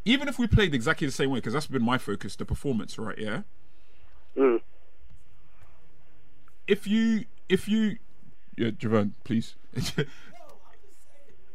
[0.05, 2.99] even if we played exactly the same way, because that's been my focus, the performance,
[2.99, 3.17] right?
[3.17, 3.41] Yeah.
[4.37, 4.61] Mm.
[6.67, 7.97] If you, if you,
[8.57, 9.55] yeah, Javon, please.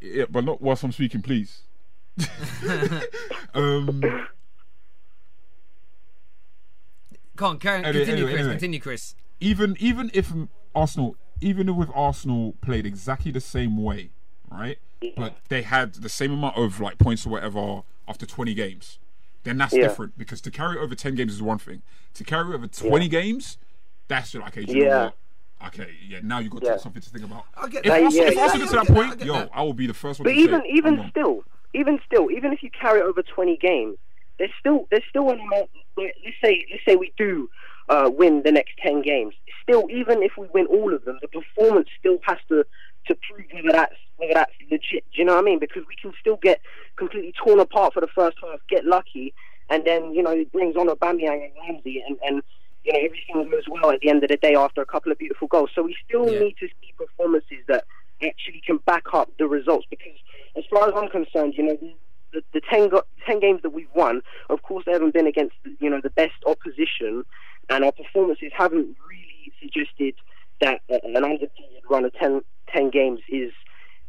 [0.01, 1.63] yeah, but not whilst I'm speaking, please.
[3.55, 4.03] um,
[7.37, 8.41] Come on, carry, Anyway, continue, anyway, Chris.
[8.41, 8.53] anyway.
[8.55, 9.15] Continue, Chris.
[9.41, 10.31] even even if
[10.75, 14.11] Arsenal, even if with Arsenal played exactly the same way,
[14.51, 14.79] right?
[15.17, 18.99] But they had the same amount of like points or whatever after 20 games,
[19.45, 19.83] then that's Yeah.
[19.83, 21.83] different because to carry over 10 games is one thing.
[22.15, 23.59] To carry over 20 games,
[24.09, 25.13] that's like, okay, do you know
[25.61, 25.67] Yeah.
[25.67, 26.77] Okay, yeah, now you've got Yeah.
[26.79, 27.45] something to think about.
[27.55, 28.03] I get If that.
[28.03, 28.43] Arsenal, yeah, if yeah.
[28.43, 29.51] Arsenal get to that get that, I point, yo, that.
[29.53, 32.31] I will be the first one But to even say, even I'm still, even still,
[32.31, 33.99] even if you carry over twenty games,
[34.39, 35.69] there's still there's still an amount.
[35.99, 37.51] Let's say let's say we do
[37.91, 39.35] uh, win the next ten games.
[39.63, 42.65] Still, even if we win all of them, the performance still has to
[43.11, 45.05] to prove whether that's whether that's legit.
[45.13, 45.59] Do you know what I mean?
[45.59, 46.61] Because we can still get
[46.97, 49.35] completely torn apart for the first half, get lucky,
[49.69, 52.43] and then you know it brings on Aubameyang and Ramsey, and and
[52.85, 55.19] you know everything goes well at the end of the day after a couple of
[55.19, 55.71] beautiful goals.
[55.75, 56.41] So we still Yeah.
[56.41, 57.85] need to see performances that
[58.23, 59.87] actually can back up the results.
[59.91, 60.19] Because
[60.57, 61.77] as far as I'm concerned, you know.
[61.81, 61.95] The,
[62.33, 65.57] the, the 10, go- 10 games that we've won, of course, they haven't been against
[65.81, 67.25] you know the best opposition,
[67.69, 70.15] and our performances haven't really suggested
[70.61, 72.41] that an undefeated run of 10,
[72.73, 73.53] 10 games is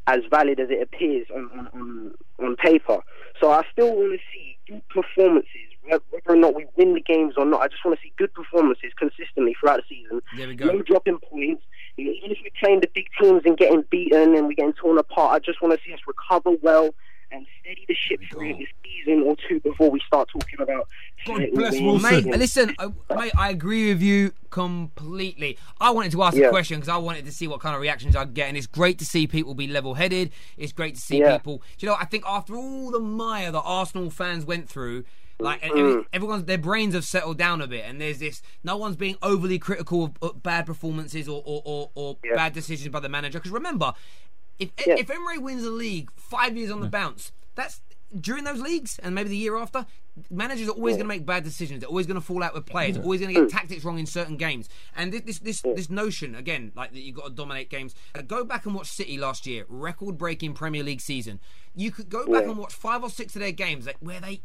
[0.07, 2.99] as valid as it appears on, on, on, on paper.
[3.39, 7.01] So I still want to see good performances, whether whether or not we win the
[7.01, 7.61] games or not.
[7.61, 10.21] I just want to see good performances consistently throughout the season.
[10.37, 10.65] There we go.
[10.65, 11.63] No dropping points.
[11.97, 15.35] Even if we're playing the big teams and getting beaten and we're getting torn apart,
[15.35, 16.95] I just want to see us recover well
[17.31, 20.87] and steady the ship through this season or two before we start talking about.
[21.25, 22.29] God bless Wilson.
[22.29, 25.57] Mate, listen, I, mate, I agree with you completely.
[25.79, 28.15] I wanted to ask a question because I wanted to see what kind of reactions
[28.15, 30.31] I'd get, and it's great to see people be level-headed.
[30.57, 31.37] It's great to see Yeah.
[31.37, 31.61] people.
[31.79, 35.03] You know, I think after all the mire that Arsenal fans went through.
[35.39, 36.05] Like Mm.
[36.13, 38.43] everyone's, their brains have settled down a bit, and there's this.
[38.63, 42.35] No one's being overly critical of, of bad performances or or, or, or Yeah.
[42.35, 43.39] bad decisions by the manager.
[43.39, 43.93] Because remember,
[44.61, 44.95] if Yeah.
[44.97, 47.81] if Emery wins a league five years on the bounce, that's
[48.19, 49.85] during those leagues and maybe the year after.
[50.29, 51.79] Managers are always going to make bad decisions.
[51.79, 52.95] They're always going to fall out with players.
[52.95, 54.67] They're always going to get tactics wrong in certain games.
[54.93, 57.95] And this this this, this notion again, like that you've got to dominate games.
[58.13, 61.39] Uh, go back and watch City last year, record-breaking Premier League season.
[61.73, 62.49] You could go back Yeah.
[62.49, 64.41] and watch five or six of their games like, where they.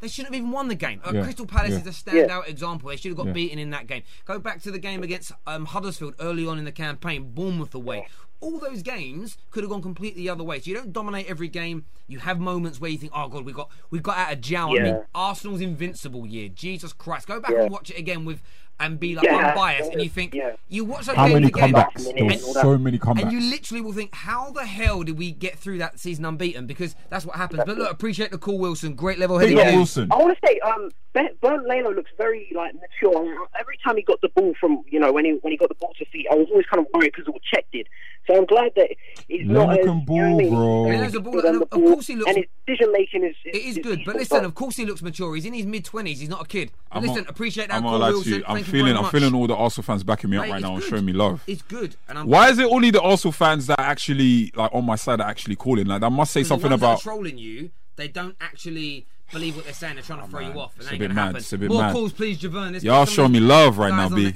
[0.00, 1.00] They shouldn't have even won the game.
[1.04, 1.22] Uh, Yeah.
[1.24, 1.80] Crystal Palace Yeah.
[1.80, 2.88] is a standout example.
[2.88, 3.32] They should have got Yeah.
[3.32, 4.02] beaten in that game.
[4.24, 8.06] Go back to the game against um, Huddersfield early on in the campaign, Bournemouth away.
[8.40, 10.60] All those games could have gone completely the other way.
[10.60, 11.86] So you don't dominate every game.
[12.06, 14.68] You have moments where you think, "Oh God, we got we got out of jail."
[14.78, 16.48] I mean, Arsenal's invincible year.
[16.48, 17.26] Jesus Christ!
[17.26, 17.62] Go back Yeah.
[17.62, 18.40] and watch it again with
[18.80, 19.48] and be like Yeah.
[19.50, 20.52] unbiased, and you think Yeah.
[20.68, 22.06] you watch those How games many again, comebacks?
[22.08, 23.22] and- There were so many comebacks.
[23.22, 26.66] and you literally will think, how the hell did we get through that season unbeaten?
[26.66, 27.62] Because that's what happens.
[27.66, 28.94] But look, appreciate the call, Wilson.
[28.94, 29.56] Great level-headed.
[29.56, 29.76] Big up views.
[29.96, 30.08] Wilson.
[30.12, 33.46] I want to say, um, Ben- Bernd Leno looks very like mature.
[33.58, 35.74] Every time he got the ball from, you know, when he when he got the
[35.74, 37.88] ball to feet, I was always kind of worried because of what Cech did.
[38.28, 38.90] So I'm glad that
[39.26, 40.84] he's Leno not as, can you know ball, bro.
[40.90, 43.34] He's Leno's a ball- and of ball, course he looks- and his decision making is,
[43.46, 45.34] It is good, but listen, of course he looks mature.
[45.34, 46.20] He's in his mid twenties.
[46.20, 46.70] He's not a kid.
[46.92, 48.32] I'm listen, not- appreciate that I'm call, not allowed Wilson.
[48.42, 48.48] to.
[48.50, 48.84] I'm Thank you feeling.
[48.86, 49.12] very I'm much.
[49.12, 50.90] feeling all the Arsenal fans backing me up Mate, right it's now and good.
[50.90, 51.42] showing me love.
[51.46, 52.26] It's good, and I'm.
[52.28, 55.56] Why is it only the Arsenal fans that actually like on my side are actually
[55.56, 55.86] calling?
[55.86, 57.00] Like I must say the something ones that are about.
[57.02, 57.70] trolling you.
[57.96, 59.94] They don't actually believe what they're saying.
[59.94, 60.74] They're trying to oh, throw man, you off.
[60.76, 61.36] It it's a ain't bit gonna mad, happen.
[61.38, 61.92] it's a bit More mad.
[61.94, 62.72] calls, please, Javern.
[62.72, 64.32] Let's Y'all get showing me love right now, on B.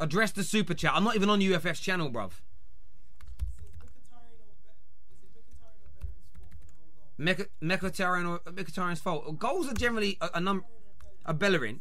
[0.00, 0.92] Address the super chat.
[0.94, 2.32] I'm not even on UFF's channel, bruv.
[7.18, 9.38] Mkhitaryan or Mkhitaryan's fault.
[9.38, 10.64] Goals are generally a, a number.
[11.26, 11.80] A Bellerin.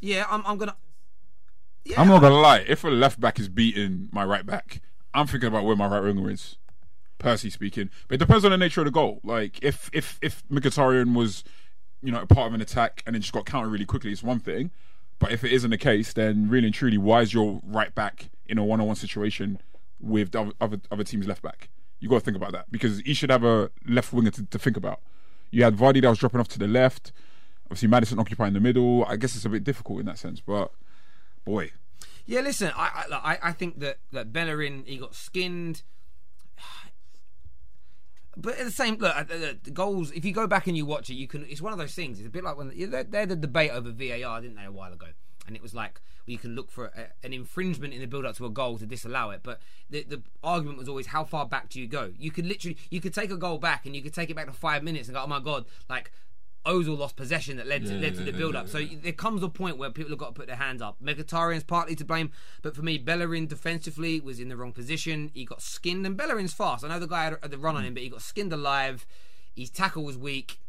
[0.00, 0.44] Yeah, I'm.
[0.46, 0.76] I'm gonna.
[1.84, 2.64] Yeah, I'm not gonna lie.
[2.68, 4.82] If a left back is beating my right back,
[5.14, 6.56] I'm thinking about where my right winger is.
[7.18, 9.20] Percy speaking, but it depends on the nature of the goal.
[9.24, 11.42] Like if if if Mkhitaryan was,
[12.00, 14.22] you know, a part of an attack and then just got countered really quickly, it's
[14.22, 14.70] one thing.
[15.18, 18.30] But if it isn't the case, then really and truly, why is your right back
[18.46, 19.58] in a one-on-one situation
[20.00, 21.68] with the other other, team's left back?
[22.00, 24.58] You got to think about that because he should have a left winger to, to
[24.58, 25.00] think about.
[25.50, 27.12] You had Vardy that was dropping off to the left.
[27.66, 29.04] Obviously, Maddison occupying the middle.
[29.06, 30.72] I guess it's a bit difficult in that sense, but
[31.44, 31.72] boy,
[32.24, 35.82] Yeah, listen, I, I I think that that Bellerin he got skinned.
[38.40, 40.12] But at the same look, uh, the, the goals.
[40.12, 41.44] If you go back and you watch it, you can.
[41.48, 42.18] It's one of those things.
[42.18, 44.92] It's a bit like when they, had the debate over VAR, didn't they, a while
[44.92, 45.06] ago?
[45.48, 48.24] and it was like well, you can look for a, an infringement in the build
[48.24, 49.40] up to a goal to disallow it.
[49.42, 52.12] But the the argument was always how far back do you go?
[52.16, 54.46] You could literally you could take a goal back and you could take it back
[54.46, 56.12] to five minutes and go, oh my god, like.
[56.66, 58.68] Ozil lost possession that led to, Yeah, led to the build up.
[58.68, 60.96] So there comes a point where people have got to put their hands up.
[61.02, 62.30] Mkhitaryan's partly to blame,
[62.62, 65.30] but for me, Bellerin defensively was in the wrong position.
[65.34, 66.84] He got skinned, and Bellerin's fast.
[66.84, 69.06] I know the guy had, had the run on him, but he got skinned alive.
[69.56, 70.60] His tackle was weak.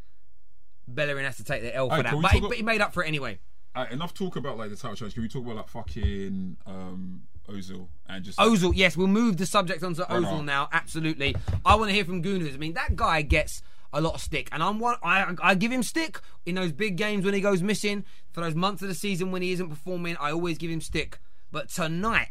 [0.87, 2.93] Bellerin has to take the L for that, but he, talk- but he made up
[2.93, 3.39] for it anyway.
[3.75, 5.13] Uh, enough talk about like the title challenge.
[5.13, 9.45] Can we talk about like fucking um, Ozil and just Ozil, yes, we'll move the
[9.45, 10.69] subject onto Right Ozil now.
[10.71, 12.53] Absolutely, I want to hear from Gooners.
[12.55, 14.97] I mean, that guy gets a lot of stick, and I'm one.
[15.03, 18.05] I I give him stick in those big games when he goes missing.
[18.31, 21.19] For those months of the season when he isn't performing, I always give him stick.
[21.51, 22.29] But tonight,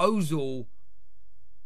[0.00, 0.66] Ozil,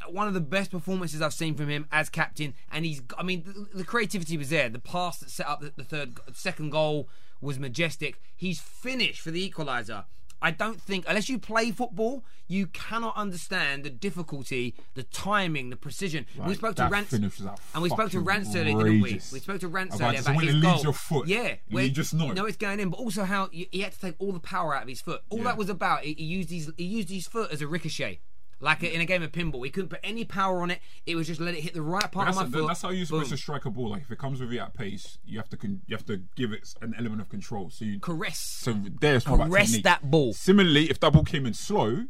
[0.09, 3.03] one of the best performances I've seen from him as captain, and he's.
[3.17, 4.69] I mean, the, the creativity was there.
[4.69, 7.09] The pass that set up the, the third, second goal
[7.41, 8.21] was majestic.
[8.35, 10.05] He's finished for the equaliser.
[10.41, 15.77] I don't think, unless you play football, you cannot understand the difficulty, the timing, the
[15.77, 16.27] precision.
[16.47, 19.21] we spoke to Rance, finish was that and we spoke to Rance earlier, didn't we?
[19.33, 20.83] We spoke to Rance About earlier about his goal.
[20.83, 22.33] your foot, Yeah, you just know.
[22.33, 24.83] No, it's going in, but also how he had to take all the power out
[24.83, 25.23] of his foot.
[25.29, 25.45] All Yeah.
[25.45, 28.21] that was about, he, he used his he used his foot as a ricochet.
[28.61, 30.81] Like in a game of pinball, he couldn't put any power on it.
[31.07, 32.67] It was just let it hit the right part of my foot.
[32.67, 33.37] that's how you're supposed boom.
[33.37, 33.91] to strike a ball.
[33.91, 36.23] Like if it comes with you at pace, you have to con- you have to
[36.35, 37.71] give it an element of control.
[37.71, 38.39] So you caress.
[38.39, 40.33] So there's Caress that ball.
[40.33, 42.05] Similarly, if that ball came in slow,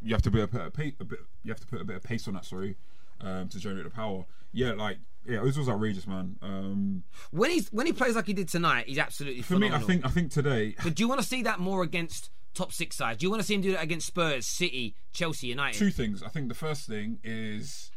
[0.00, 1.20] you have to put a, a, a bit.
[1.44, 2.44] You have to put a bit of pace on that.
[2.44, 2.76] Sorry,
[3.20, 4.24] um, to generate the power.
[4.52, 6.36] Yeah, like yeah, Ozil's outrageous, man.
[6.42, 9.78] Um, When he's when he plays like he did tonight, he's absolutely for me, I
[9.78, 12.96] think I think today But do you want to see that more against top six
[12.96, 13.18] sides?
[13.18, 15.78] Do you want to see him do that against Spurs, City, Chelsea, United?
[15.78, 16.22] two things.
[16.22, 17.90] I think the first thing is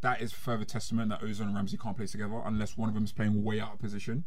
[0.00, 3.04] that is further testament that Ozil and Ramsey can't play together unless one of them
[3.04, 4.24] is playing way out of position.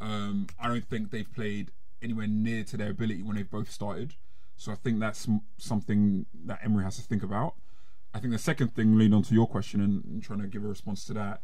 [0.00, 1.70] Um, I don't think they've played
[2.02, 4.14] anywhere near to their ability when they've both started.
[4.56, 7.54] So I think that's something that Emery has to think about.
[8.14, 10.64] I think the second thing, leading on to your question and, and trying to give
[10.64, 11.40] a response to that,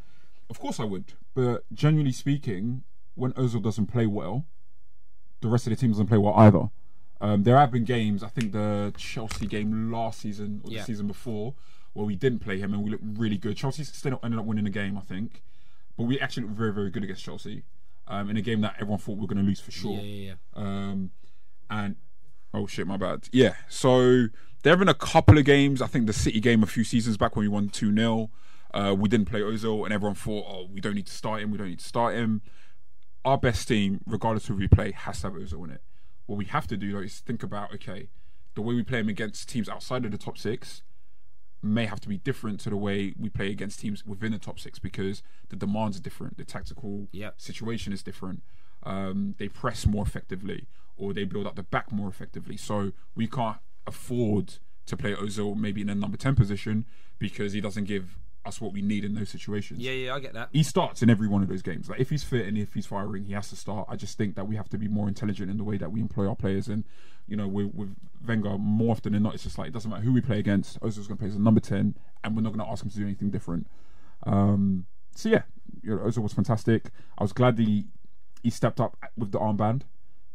[0.51, 1.15] of course I would.
[1.35, 4.45] But genuinely speaking, when Ozil doesn't play well,
[5.41, 6.69] the rest of the team doesn't play well either.
[7.21, 10.81] Um, there have been games, I think the Chelsea game last season or Yeah.
[10.81, 11.55] the season before,
[11.93, 13.57] where we didn't play him and we looked really good.
[13.57, 15.43] Chelsea still ended up winning the game, I think,
[15.97, 17.65] but we actually looked very, very good against Chelsea
[18.07, 19.95] um, in a game that everyone thought we were going to lose for sure.
[19.95, 20.63] Yeah, yeah, yeah.
[20.63, 21.11] Um,
[21.71, 21.97] and
[22.55, 23.29] oh shit, my bad.
[23.33, 24.29] Yeah, so
[24.63, 25.83] there have been a couple of games.
[25.83, 28.31] I think the City game a few seasons back when we won two 0
[28.75, 31.51] uh, we didn't play Ozil, and everyone thought, oh, we don't need to start him.
[31.51, 32.43] We don't need to start him.
[33.25, 35.83] Our best team, regardless of who we play, has to have Ozil in it.
[36.29, 38.11] What we have to do though is think about okay,
[38.55, 40.83] the way we play them against teams outside of the top six
[41.63, 44.61] may have to be different to the way we play against teams within the top
[44.61, 47.41] six because the demands are different, the tactical Yep.
[47.41, 48.43] situation is different.
[48.83, 52.59] Um, they press more effectively, or they build up the back more effectively.
[52.59, 56.85] So we can't afford to play Ozil maybe in a number ten position
[57.19, 59.81] because he doesn't give us what we need in those situations.
[59.81, 60.49] Yeah, yeah, I get that.
[60.53, 61.89] He starts in every one of those games.
[61.89, 63.87] Like if he's fit and if he's firing, he has to start.
[63.91, 66.01] I just think that we have to be more intelligent in the way that we
[66.01, 66.69] employ our players.
[66.69, 66.85] And
[67.27, 67.95] you know, with, with
[68.27, 70.81] Wenger, more often than not, it's just like it doesn't matter who we play against.
[70.81, 72.91] Ozil's going to play as a number ten, and we're not going to ask him
[72.91, 73.67] to do anything different.
[74.25, 75.43] Um, so yeah,
[75.83, 76.91] you know, Ozil was fantastic.
[77.19, 77.87] I was glad that he
[78.43, 79.83] he stepped up with the armband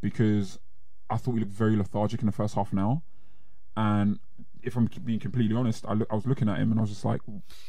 [0.01, 0.59] because
[1.09, 3.01] I thought he looked very lethargic in the first half an hour.
[3.75, 4.19] And
[4.63, 6.89] if I'm being completely honest, I, look, I was looking at him and I was
[6.89, 7.21] just like,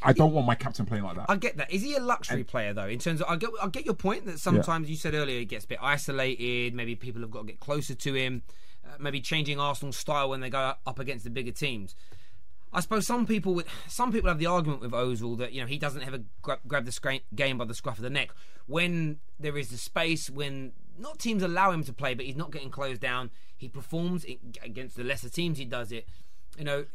[0.02, 1.26] I don't want my captain playing like that.
[1.28, 1.72] I get that.
[1.72, 2.86] Is he a luxury player though?
[2.86, 5.44] In terms of, I get, I get your point that sometimes you said earlier he
[5.44, 6.74] gets a bit isolated.
[6.74, 8.42] Maybe people have got to get closer to him.
[8.84, 11.94] Uh, maybe changing Arsenal's style when they go up against the bigger teams.
[12.72, 15.66] I suppose some people would, some people have the argument with Ozil that you know
[15.66, 18.30] he doesn't ever gra- grab the scra- game by the scruff of the neck
[18.66, 22.52] when there is the space when not teams allow him to play, but he's not
[22.52, 23.30] getting closed down.
[23.56, 24.24] He performs
[24.62, 25.58] against the lesser teams.
[25.58, 26.06] He does it.
[26.58, 26.86] You know,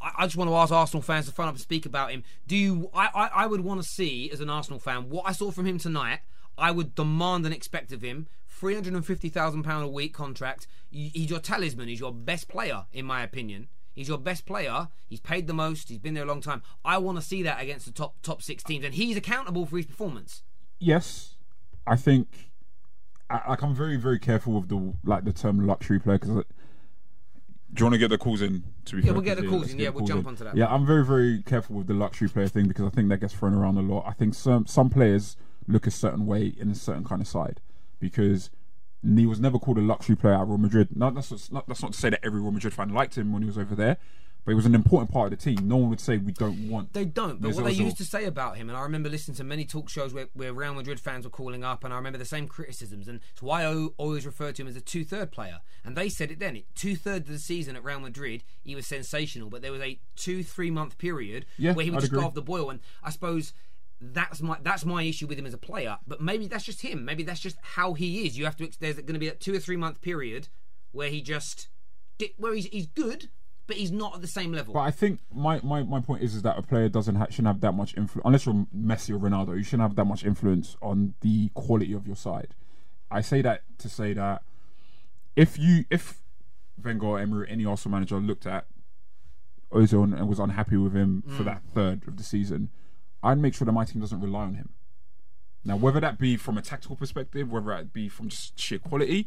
[0.00, 2.24] I, I just want to ask Arsenal fans to phone up and speak about him.
[2.46, 2.90] Do you?
[2.94, 5.66] I, I, I would want to see as an Arsenal fan what I saw from
[5.66, 6.20] him tonight.
[6.58, 8.28] I would demand and expect of him.
[8.48, 10.66] Three hundred and fifty thousand pound a week contract.
[10.90, 11.88] He's your talisman.
[11.88, 13.68] He's your best player, in my opinion.
[13.92, 14.88] He's your best player.
[15.06, 15.88] He's paid the most.
[15.88, 16.62] He's been there a long time.
[16.84, 19.76] I want to see that against the top top six teams, and he's accountable for
[19.76, 20.42] his performance.
[20.78, 21.34] yes,
[21.86, 22.50] I think
[23.28, 26.44] I, like I'm very very careful with the like the term luxury player because.
[27.76, 28.64] Do you want to get the calls in?
[28.86, 29.12] To be Yeah, fair?
[29.12, 29.78] we'll get the calls in.
[29.78, 30.28] Yeah, we'll calls jump in.
[30.28, 30.56] onto that.
[30.56, 33.34] Yeah, I'm very very careful with the luxury player thing because I think that gets
[33.34, 34.04] thrown around a lot.
[34.06, 35.36] I think some some players
[35.68, 37.60] look a certain way in a certain kind of side
[38.00, 38.50] because
[39.04, 40.88] he was never called a luxury player at Real Madrid.
[40.96, 43.30] No, that's not, not that's not to say that every Real Madrid fan liked him
[43.32, 43.98] when he was over there,
[44.46, 45.66] but he was an important part of the team.
[45.68, 46.92] No one would say we don't want.
[46.94, 47.84] They don't, but Mesut what they Ozil.
[47.84, 50.52] used to say about him, and I remember listening to many talk shows where, where
[50.54, 53.64] Real Madrid fans were calling up, and I remember the same criticisms, and it's why
[53.64, 55.58] I always referred to him as a two-third player.
[55.84, 56.62] And they said it then.
[56.74, 60.42] Two-thirds of the season at Real Madrid, he was sensational, but there was a two,
[60.42, 62.22] three-month period Yeah, where he would I'd just agree.
[62.22, 63.52] go off the boil, and I suppose.
[63.98, 67.06] That's my that's my issue with him as a player, but maybe that's just him.
[67.06, 68.36] Maybe that's just how he is.
[68.36, 68.68] You have to.
[68.78, 70.48] There's going to be a two or three month period
[70.92, 71.68] where he just,
[72.36, 73.30] where he's he's good,
[73.66, 74.74] but he's not at the same level.
[74.74, 77.48] But I think my, my, my point is is that a player doesn't ha- shouldn't
[77.48, 79.56] have that much influence unless you're Messi or Ronaldo.
[79.56, 82.54] You shouldn't have that much influence on the quality of your side.
[83.10, 84.42] I say that to say that
[85.34, 86.22] if you if
[86.82, 88.66] Wenger, Emery, any Arsenal manager looked at
[89.72, 91.46] Ozil and, was unhappy with him for Mm.
[91.46, 92.70] that third of the season,
[93.22, 94.70] I'd make sure that my team doesn't rely on him.
[95.64, 99.26] Now, whether that be from a tactical perspective, whether it be from just sheer quality,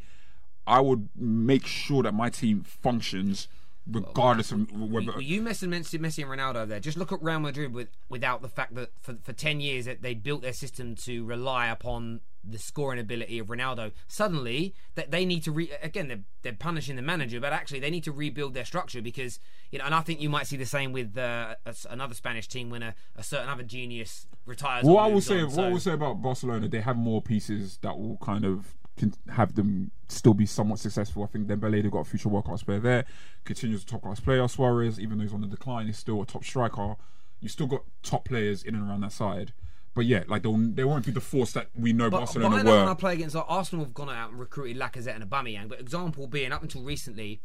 [0.65, 3.47] I would make sure that my team functions
[3.91, 5.11] regardless of whether.
[5.13, 6.79] Well, you mentioned Messi, Messi and Ronaldo there.
[6.79, 10.01] Just look at Real Madrid with, without the fact that for, for 10 years that
[10.01, 13.91] they built their system to rely upon the scoring ability of Ronaldo.
[14.07, 17.89] Suddenly, that they need to re- again they're, they're punishing the manager, but actually they
[17.89, 19.39] need to rebuild their structure because
[19.71, 19.85] you know.
[19.85, 22.81] And I think you might see the same with uh, a another Spanish team when
[22.81, 24.85] a, a certain other genius retires.
[24.85, 25.45] What I will say, on.
[25.47, 28.73] what So- I will say about Barcelona, they have more pieces that will kind of
[28.99, 31.23] can have them still be somewhat successful.
[31.23, 33.05] I think Dembele, they've got a future world class player there.
[33.45, 34.47] Coutinho's a top class player.
[34.47, 36.95] Suarez, even though he's on the decline, is still a top striker.
[37.39, 39.53] You still got top players in and around that side.
[39.95, 42.59] But yeah, like they'll, they won't be the force that we know But, Barcelona but
[42.59, 45.27] I know when I play against like, Arsenal, have gone out and recruited Lacazette and
[45.27, 45.67] Aubameyang.
[45.67, 47.41] But example being, up until recently,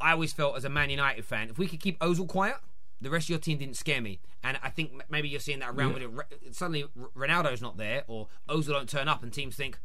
[0.00, 2.56] I always felt as a Man United fan, if we could keep Ozil quiet,
[3.00, 4.20] the rest of your team didn't scare me.
[4.42, 6.54] And I think maybe you're seeing that around with it.
[6.54, 9.78] Suddenly, Ronaldo's not there, or Ozil don't turn up, and teams think.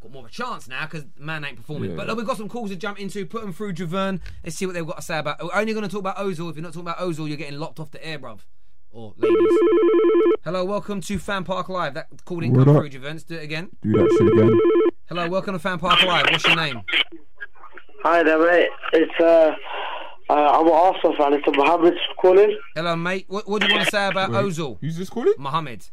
[0.00, 1.90] Got more of a chance now because man ain't performing.
[1.90, 1.96] Yeah.
[1.96, 3.26] But look, we've got some calls to jump into.
[3.26, 4.20] Put them through Javern.
[4.42, 5.42] Let's see what they've got to say about.
[5.42, 6.48] We're only going to talk about Ozil.
[6.48, 8.40] If you're not talking about Ozil, you're getting locked off the air, bruv.
[8.92, 9.36] Or ladies.
[10.42, 11.92] Hello, welcome to Fan Park Live.
[11.94, 12.82] That call didn't What come up?
[12.82, 13.12] through, Javern.
[13.12, 13.68] Let's do it again.
[13.82, 14.58] Do that shit again.
[15.08, 16.26] Hello, welcome to Fan Park Live.
[16.30, 16.80] What's your name?
[18.02, 18.70] Hi there, mate.
[18.94, 19.54] It's uh,
[20.30, 21.34] uh I'm an Arsenal fan.
[21.34, 22.58] It's Mohammed calling.
[22.74, 23.26] Hello, mate.
[23.28, 24.78] What, what do you want to say about Wait, Ozil?
[24.80, 25.34] Who's this calling?
[25.36, 25.86] Mohammed.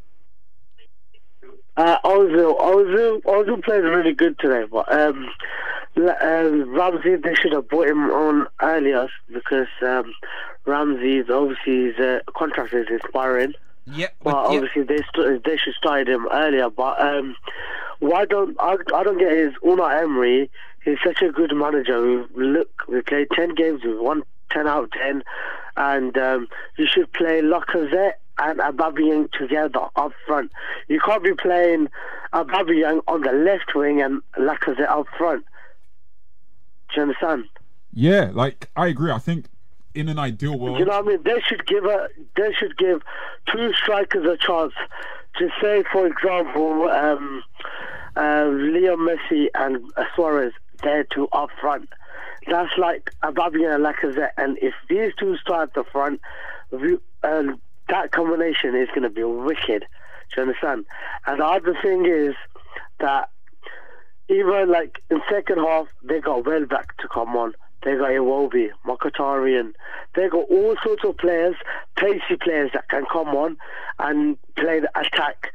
[1.77, 5.29] Uh, Ozil, Ozil, Ozil plays really good today, but um,
[5.95, 10.11] um, Ramsey they should have brought him on earlier because um,
[10.65, 13.53] Ramsey's obviously his uh, contract is expiring.
[13.85, 14.15] Yep.
[14.23, 16.69] But but- obviously they st- they should start him earlier.
[16.71, 17.35] But um,
[17.99, 18.77] why don't I?
[18.95, 20.49] I don't get his Unai Emery.
[20.83, 22.25] He's such a good manager.
[22.35, 23.83] We look, we played ten games.
[23.83, 25.23] We won ten out of ten,
[25.75, 26.47] and um,
[26.77, 30.51] you should play Lacazette and Aubameyang together up front.
[30.87, 31.89] You can't be playing
[32.33, 35.45] Aubameyang on the left wing and Lacazette up front.
[36.89, 37.45] Do you understand?
[37.93, 39.11] Yeah, like I agree.
[39.11, 39.47] I think
[39.95, 41.23] in an ideal world, You know what I mean?
[41.23, 43.01] They should give a they should give
[43.51, 44.73] two strikers a chance.
[45.37, 47.43] To say, for example, um,
[48.15, 51.89] uh, Leo Messi and Suarez, they're two up front.
[52.49, 54.31] That's like Aubameyang and Lacazette.
[54.37, 56.21] And if these two start at the front,
[56.73, 57.43] uh,
[57.89, 59.85] that combination is going to be wicked.
[60.35, 60.85] Do you understand?
[61.25, 62.35] And the other thing is
[62.99, 63.29] that
[64.29, 67.53] even like in second half, they got Welbeck to come on.
[67.83, 69.71] They got Iwobi, Mkhitaryan.
[70.15, 71.55] They got all sorts of players,
[71.95, 73.57] pacey players that can come on
[73.99, 75.53] and play the attack.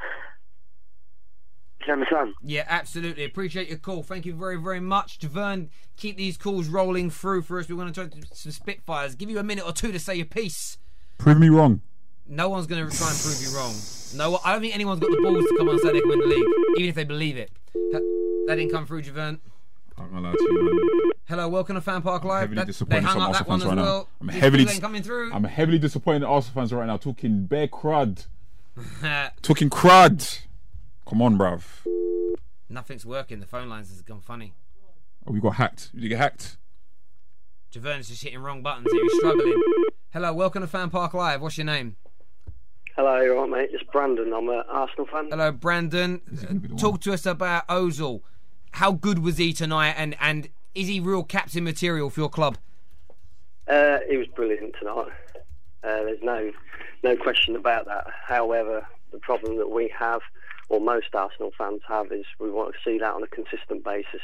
[1.80, 2.34] Do you understand?
[2.42, 3.24] Yeah, absolutely.
[3.24, 4.04] Appreciate your call.
[4.04, 5.18] Thank you very, very much.
[5.18, 7.68] Javern, keep these calls rolling through for us.
[7.68, 9.16] We're going to try to do some Spitfires.
[9.16, 10.78] Give you a minute or two to say your piece.
[11.18, 11.82] prove me wrong.
[12.32, 13.74] No one's going to try and prove you wrong.
[14.14, 16.08] No, I don't think anyone's got the balls to come on and say they can
[16.08, 17.50] win the league, even if they believe it.
[17.74, 19.38] That, that didn't come through, Javern.
[19.98, 21.10] I'm lie to you, man.
[21.28, 22.48] Hello, welcome to Fan Park Live.
[22.48, 23.82] heavily That- they disappointed hung up that one fans as right now.
[23.82, 24.08] well.
[24.22, 25.30] I'm This heavily, ain't coming through.
[25.30, 26.96] I'm heavily disappointed Arsenal fans right now.
[26.96, 28.24] Talking bare crud,
[29.42, 30.40] talking crud.
[31.06, 31.64] Come on, bruv.
[32.70, 33.40] Nothing's working.
[33.40, 34.54] The phone lines has gone funny.
[35.26, 35.92] Oh, we got hacked.
[35.92, 36.56] Did you get hacked?
[37.74, 38.88] Javern's just hitting wrong buttons.
[38.90, 39.60] He's struggling.
[40.14, 41.42] Hello, welcome to Fan Park Live.
[41.42, 41.96] What's your name?
[42.96, 43.70] Hello, you alright, mate?
[43.72, 44.34] It's Brandon.
[44.34, 45.28] I'm an Arsenal fan.
[45.30, 46.20] Hello, Brandon.
[46.78, 48.20] Talk to us about Ozil.
[48.72, 52.58] How good was he tonight, and and is he real captain material for your club?
[53.66, 55.08] Uh, he was brilliant tonight.
[55.82, 56.52] Uh, there's no
[57.02, 58.06] no question about that.
[58.26, 60.20] However, the problem that we have,
[60.68, 64.20] or most Arsenal fans have, is we want to see that on a consistent basis,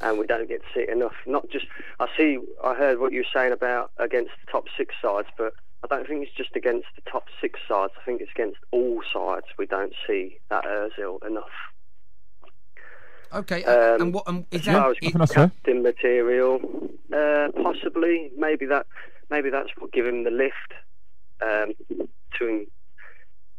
[0.00, 1.14] and we don't get to see it enough.
[1.24, 1.66] Not just
[2.00, 5.54] I see, I heard what you were saying about against the top six sides, but
[5.84, 7.92] I don't think it's just against the top six sides.
[8.00, 9.44] I think it's against all sides.
[9.58, 11.44] We don't see that Özil enough.
[13.34, 14.72] Okay, uh, Um, and what um, is as that?
[14.80, 15.48] far as it- that's fair.
[15.48, 16.60] captain material,
[17.12, 18.86] uh, possibly maybe that
[19.30, 20.72] maybe that's what give him the lift
[21.42, 21.72] um,
[22.38, 22.66] to him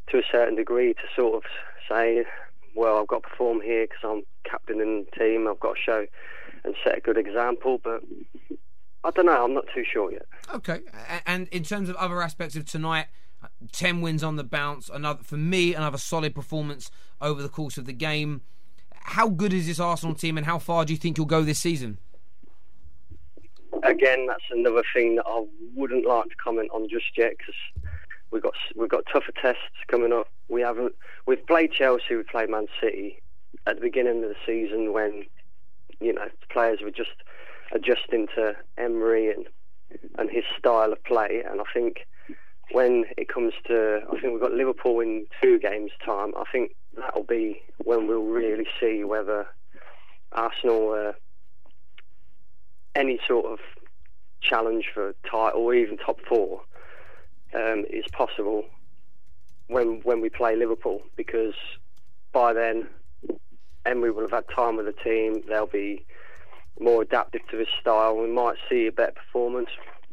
[0.07, 1.43] to a certain degree to sort of
[1.89, 2.23] say,
[2.75, 5.47] well, I've got to perform here because I'm captain in the team.
[5.47, 6.05] I've got to show
[6.63, 7.79] and set a good example.
[7.83, 8.01] But
[9.05, 9.43] I don't know.
[9.43, 10.25] I'm not too sure yet.
[10.53, 10.81] Okay.
[11.27, 13.05] And in terms of other aspects of tonight,
[13.43, 14.89] uh, ten wins on the bounce.
[14.89, 16.89] Another for me, another solid performance
[17.21, 18.41] over the course of the game.
[18.93, 21.59] How good is this Arsenal team, and how far do you think you'll go this
[21.59, 21.99] season?
[23.83, 25.45] Again, that's another thing that I
[25.75, 27.55] wouldn't like to comment on just yet because
[28.31, 30.27] we've got we've got tougher tests coming up.
[30.49, 30.95] We haven't
[31.27, 33.21] we've played Chelsea, we've played Man City
[33.67, 35.25] at the beginning of the season when
[35.99, 37.11] you know the players were just
[37.75, 39.45] adjusting to Emery and
[40.17, 41.43] and his style of play.
[41.47, 42.07] And I think
[42.71, 46.33] when it comes to, I think we've got Liverpool in two games' time.
[46.35, 49.45] I think that'll be when we'll really see whether
[50.31, 51.13] Arsenal uh,
[52.95, 53.59] any sort of
[54.41, 56.61] challenge for title or even top four
[57.53, 58.63] um, is possible
[59.67, 61.55] when when we play Liverpool because
[62.31, 62.87] by then
[63.85, 65.43] Emery will have had time with the team.
[65.47, 66.05] They'll be
[66.79, 68.17] more adaptive to his style.
[68.17, 69.69] We might see a better performance.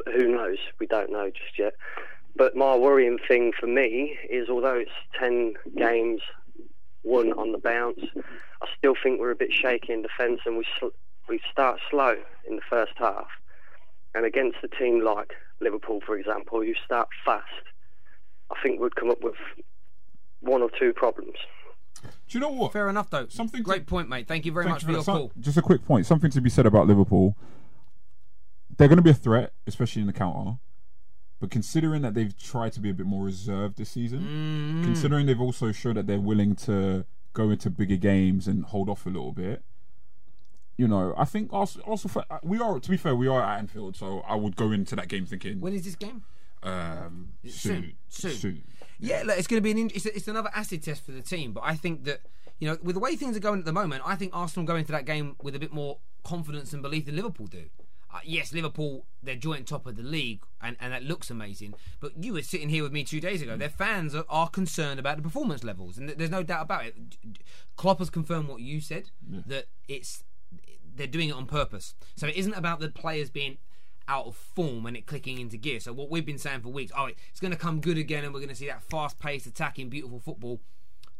[0.06, 0.58] Who knows?
[0.78, 1.74] We don't know just yet.
[2.36, 4.90] But my worrying thing for me is although it's
[5.20, 6.20] 10 games
[7.04, 10.64] won on the bounce, I still think we're a bit shaky in defence and we,
[10.78, 10.96] sl-
[11.28, 12.14] we start slow
[12.48, 13.26] in the first half.
[14.14, 17.44] And against a team like Liverpool, for example, who start fast,
[18.50, 19.34] I think we'd come up with
[20.40, 21.36] one or two problems.
[22.02, 22.72] Do you know what?
[22.72, 23.26] Fair enough, though.
[23.28, 24.26] Something great point, mate.
[24.26, 25.32] Thank you very Thank much you for your some- call.
[25.40, 26.06] Just a quick point.
[26.06, 27.36] Something to be said about Liverpool.
[28.76, 30.58] They're going to be a threat, especially in the counter.
[31.40, 34.20] But considering that they've tried to be a bit more reserved this season,
[34.80, 34.84] Mm.
[34.84, 39.06] considering they've also showed that they're willing to go into bigger games and hold off
[39.06, 39.62] a little bit,
[40.76, 42.78] you know, I think also, also for, we are.
[42.80, 45.60] To be fair, we are at Anfield, so I would go into that game thinking.
[45.60, 46.22] When is this game?
[46.62, 47.94] Um, Soon.
[48.08, 48.62] soon, Soon.
[49.02, 49.78] Yeah, look, it's going to be an.
[49.78, 52.20] in- It's, it's another acid test for the team, but I think that
[52.60, 54.76] you know, with the way things are going at the moment, I think Arsenal go
[54.76, 57.64] into that game with a bit more confidence and belief than Liverpool do.
[58.14, 61.74] Uh, yes, Liverpool, they're joint top of the league, and, and that looks amazing.
[61.98, 63.56] But you were sitting here with me two days ago.
[63.56, 66.84] Their fans are, are concerned about the performance levels, and th- there's no doubt about
[66.86, 66.94] it.
[67.76, 69.10] Klopp has confirmed what you said
[69.46, 70.22] that it's
[70.94, 71.94] they're doing it on purpose.
[72.14, 73.56] So it isn't about the players being
[74.08, 75.80] out of form and it clicking into gear.
[75.80, 78.32] So what we've been saying for weeks, oh, it's going to come good again, and
[78.32, 80.60] we're going to see that fast-paced, attacking, beautiful football.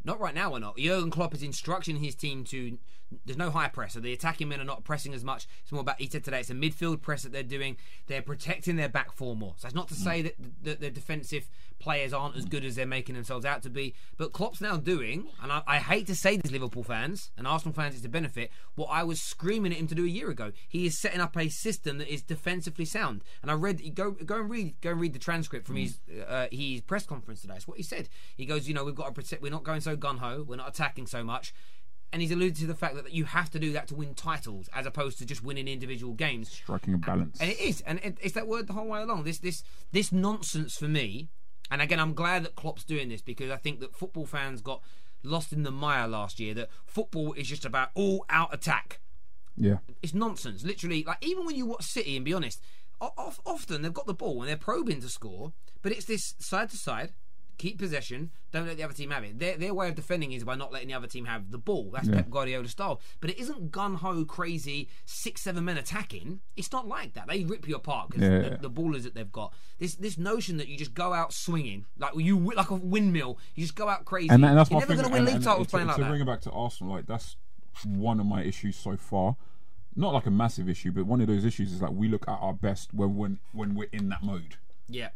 [0.03, 0.77] Not right now, we're not.
[0.77, 2.77] Jurgen Klopp is instructing his team to.
[3.25, 5.47] There's no high press, so the attacking men are not pressing as much.
[5.61, 5.99] It's more about.
[5.99, 7.77] He said today it's a midfield press that they're doing.
[8.07, 9.53] They're protecting their back four more.
[9.57, 11.47] So that's not to say that the, the defensive
[11.77, 13.93] players aren't as good as they're making themselves out to be.
[14.17, 17.73] But Klopp's now doing, and I, I hate to say this, Liverpool fans and Arsenal
[17.73, 18.49] fans, it's a benefit.
[18.75, 20.51] What I was screaming at him to do a year ago.
[20.67, 23.23] He is setting up a system that is defensively sound.
[23.41, 26.47] And I read, go go and read, go and read the transcript from his uh,
[26.51, 27.55] his press conference today.
[27.57, 28.09] It's what he said.
[28.35, 29.41] He goes, you know, we've got to protect.
[29.41, 30.45] We're not going so gun ho.
[30.47, 31.53] We're not attacking so much.
[32.11, 34.69] And he's alluded to the fact that you have to do that to win titles,
[34.73, 36.51] as opposed to just winning individual games.
[36.51, 37.41] striking a balance.
[37.41, 39.23] And it is, and it, it's that word the whole way along.
[39.23, 41.29] This this this nonsense for me.
[41.71, 44.83] And again, I'm glad that Klopp's doing this because I think that football fans got
[45.23, 46.53] lost in the mire last year.
[46.53, 48.99] That football is just about all out attack.
[49.55, 49.77] Yeah.
[50.03, 50.63] It's nonsense.
[50.63, 52.61] Literally, like even when you watch City, and be honest,
[52.99, 56.77] often they've got the ball and they're probing to score, but it's this side to
[56.77, 57.13] side.
[57.63, 58.29] Keep possession.
[58.51, 59.39] Don't let the other team have it.
[59.39, 61.91] Their, their way of defending is by not letting the other team have the ball.
[61.93, 62.15] That's Yeah.
[62.15, 62.99] Pep Guardiola style.
[63.21, 66.41] But it isn't gun ho crazy six seven men attacking.
[66.57, 67.27] It's not like that.
[67.27, 68.49] They rip you apart because Yeah.
[68.57, 69.53] the, the ballers that they've got.
[69.79, 73.39] This this notion that you just go out swinging like you like a windmill.
[73.55, 74.27] You just go out crazy.
[74.29, 75.95] and, and that's You're never going to win and- league and titles to, playing like
[75.95, 76.09] to that.
[76.09, 77.37] bring it back to Arsenal, like that's
[77.85, 79.37] one of my issues so far.
[79.95, 82.37] Not like a massive issue, but one of those issues is like we look at
[82.41, 84.57] our best when when when we're in that mode.
[84.89, 85.09] Yeah.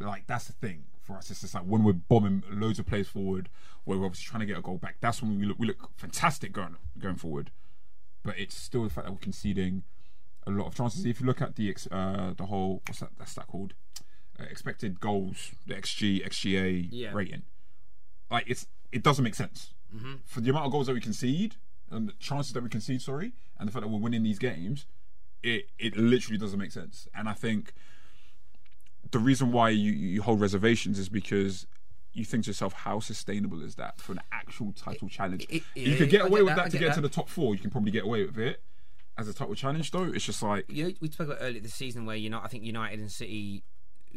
[0.00, 1.30] Like that's the thing for us.
[1.30, 3.48] It's just like when we're bombing loads of plays forward,
[3.84, 4.96] where we're obviously trying to get a goal back.
[5.00, 7.50] That's when we look we look fantastic going going forward.
[8.22, 9.82] But it's still the fact that we're conceding
[10.46, 11.04] a lot of chances.
[11.04, 13.74] If you look at the uh, the whole what's that that's that called
[14.38, 17.12] uh, expected goals, the xG xGA Yeah.
[17.12, 17.42] rating,
[18.30, 20.20] like it's it doesn't make sense Mhm.
[20.24, 21.56] for the amount of goals that we concede
[21.90, 23.02] and the chances that we concede.
[23.02, 24.86] Sorry, and the fact that we're winning these games,
[25.42, 27.06] it it literally doesn't make sense.
[27.14, 27.72] And I think
[29.10, 31.66] the reason why you, you hold reservations is because
[32.12, 35.46] you think to yourself, how sustainable is that for an actual title challenge?
[35.48, 37.28] it- you could get away get with that, that, to get get to the top
[37.28, 37.54] four.
[37.54, 38.62] You can probably get away with it.
[39.18, 41.74] As a title challenge, though, it's just like You know, we spoke about earlier this
[41.74, 43.64] season where you know I think United and City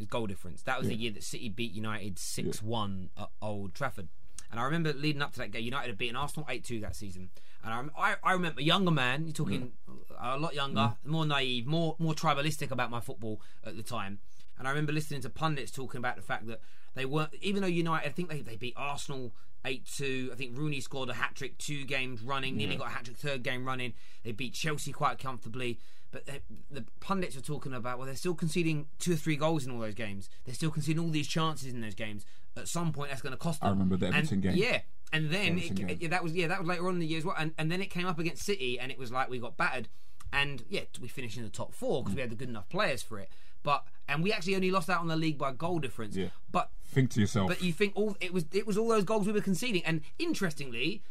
[0.08, 0.62] goal difference.
[0.62, 4.08] That was the year that City beat United six one at Old Trafford.
[4.50, 6.94] And I remember leading up to that game, United had beaten Arsenal 8 2 that
[6.94, 7.30] season.
[7.64, 9.72] And I, I, I remember a younger man, you're talking
[10.20, 10.96] a lot younger, mm.
[11.04, 14.20] more naive, more more tribalistic about my football at the time.
[14.58, 16.60] And I remember listening to pundits talking about the fact that
[16.94, 19.32] they weren't, even though United, I think they, they beat Arsenal
[19.64, 20.30] 8 2.
[20.32, 22.78] I think Rooney scored a hat trick two games running, nearly Yeah.
[22.80, 23.94] got a hat trick third game running.
[24.22, 25.78] They beat Chelsea quite comfortably.
[26.12, 26.40] But they,
[26.70, 29.80] the pundits were talking about, well, they're still conceding two or three goals in all
[29.80, 30.28] those games.
[30.44, 32.24] They're still conceding all these chances in those games.
[32.56, 33.66] At some point, that's going to cost them.
[33.66, 34.54] I remember the And- game.
[34.54, 34.82] Yeah.
[35.12, 37.18] And then Everton it, yeah, that was yeah that was later on in the year
[37.18, 37.36] as well.
[37.38, 39.88] And, and then it came up against City, and it was like we got battered.
[40.32, 43.00] And yeah, we finished in the top four because we had the good enough players
[43.02, 43.28] for it.
[43.64, 46.14] But and we actually only lost out on the league by goal difference.
[46.14, 46.28] Yeah.
[46.52, 47.48] But Think to yourself.
[47.48, 49.82] but you think all it was it was all those goals we were conceding.
[49.84, 51.02] And interestingly,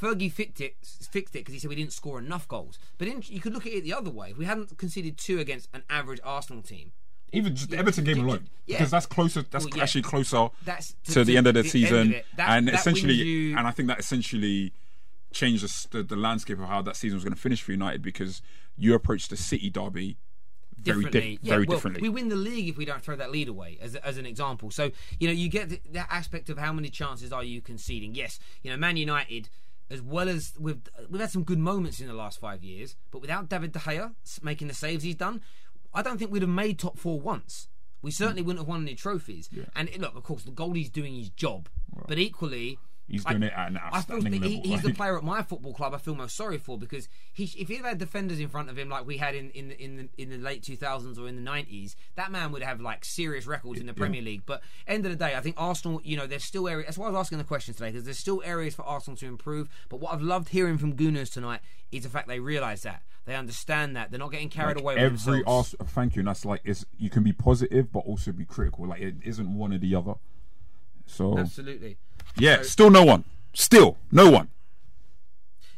[0.00, 0.76] Fergie fixed it
[1.10, 2.78] fixed it because he said we didn't score enough goals.
[2.96, 4.30] But in, you could look at it the other way.
[4.30, 6.92] If we hadn't conceded two against an average Arsenal team,
[7.32, 8.78] Even just the Everton game alone, yeah.
[8.78, 9.42] because that's closer.
[9.50, 9.82] That's Well, yeah.
[9.82, 12.22] actually closer That's to, to- the end of the the season, of.
[12.36, 14.72] That- and that essentially, you- and I think that essentially
[15.32, 18.00] changed the, the, the landscape of how that season was going to finish for United
[18.02, 18.40] because
[18.78, 20.16] you approached the City derby
[20.80, 21.36] very differently.
[21.36, 22.02] di- yeah, very well, differently.
[22.02, 24.70] We win the league if we don't throw that lead away, as, as an example.
[24.70, 28.14] So you know, you get that aspect of how many chances are you conceding.
[28.14, 29.48] Yes, you know, Man United,
[29.90, 33.20] as well as we've we've had some good moments in the last five years, but
[33.20, 35.42] without David De Gea making the saves he's done,
[35.92, 37.68] I don't think we'd have made top four once.
[38.02, 38.46] We certainly mm.
[38.46, 39.50] wouldn't have won any trophies.
[39.76, 41.68] And look, of course, the goalie's doing his job,
[42.06, 42.78] but equally.
[43.10, 45.16] He's I- doing it at an I feel outstanding that he, level, he's the player
[45.18, 48.38] at my football club I feel most sorry for because he, if he had defenders
[48.38, 50.62] in front of him like we had in in the, in the, in the late
[50.62, 53.98] 2000s or in the 90s, that man would have like serious records in the Yeah.
[53.98, 54.42] Premier League.
[54.46, 56.86] But end of the day, I think Arsenal, you know, there's still areas.
[56.86, 59.26] That's why I was asking the question today because there's still areas for Arsenal to
[59.26, 59.68] improve.
[59.88, 63.34] But what I've loved hearing from Gunners tonight is the fact they realise that they
[63.34, 65.74] understand that they're not getting carried Like, away with every themselves.
[65.80, 66.20] Ars- thank you.
[66.20, 68.86] And that's like it's you can be positive but also be critical.
[68.86, 70.14] Like it isn't one or the other.
[71.06, 71.98] So Absolutely.
[72.36, 73.24] Yeah, So- still no one.
[73.52, 74.48] Still no one.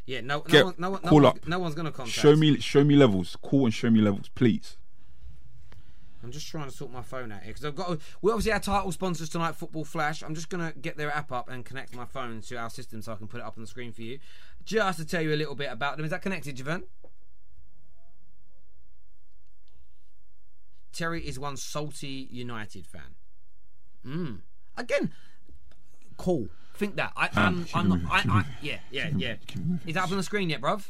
[0.05, 1.47] Yeah, no, no, one, no, one, no, call one, up.
[1.47, 2.17] no one's going to contact.
[2.17, 3.37] Show me, show me levels.
[3.41, 4.75] Call and show me levels, please.
[6.21, 7.99] I'm just trying to sort my phone out here because I've got.
[8.21, 10.21] We obviously our title sponsors tonight, Football Flash.
[10.21, 13.11] I'm just gonna get their app up and connect my phone to our system so
[13.11, 14.19] I can put it up on the screen for you,
[14.65, 16.05] just to tell you a little bit about them.
[16.05, 16.83] Is that connected, Javon?
[20.93, 23.15] Terry is one salty United fan.
[24.05, 24.39] Mm.
[24.77, 25.11] Again,
[26.23, 26.47] cool.
[26.75, 27.11] Think that.
[27.15, 28.11] I, Man, I'm, I'm not.
[28.11, 29.33] I, I, yeah, yeah, yeah.
[29.33, 29.87] moving, keep it moving.
[29.87, 30.85] Is that up on the screen yet, bruv?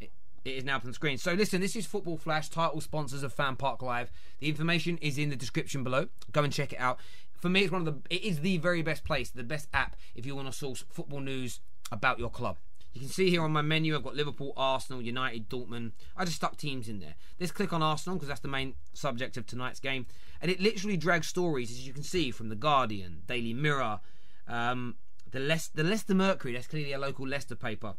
[0.00, 0.10] It-
[0.44, 1.18] It is now up on the screen.
[1.18, 4.10] So listen, this is Football Flash, title sponsors of Fan Park Live.
[4.40, 6.08] The information is in the description below.
[6.32, 6.98] Go and check it out.
[7.40, 8.14] For me, it's one of the.
[8.14, 11.20] It is the very best place, the best app if you want to source football
[11.20, 11.60] news
[11.92, 12.58] about your club.
[12.96, 15.92] You can see here on my menu, I've got Liverpool, Arsenal, United, Dortmund.
[16.16, 17.14] I just stuck teams in there.
[17.38, 20.06] Let's click on Arsenal because that's the main subject of tonight's game,
[20.40, 24.00] and it literally drags stories, as you can see, from the Guardian, Daily Mirror,
[24.48, 24.94] um,
[25.30, 25.40] the
[25.74, 26.54] the Leicester Mercury.
[26.54, 27.96] That's clearly a local Leicester paper.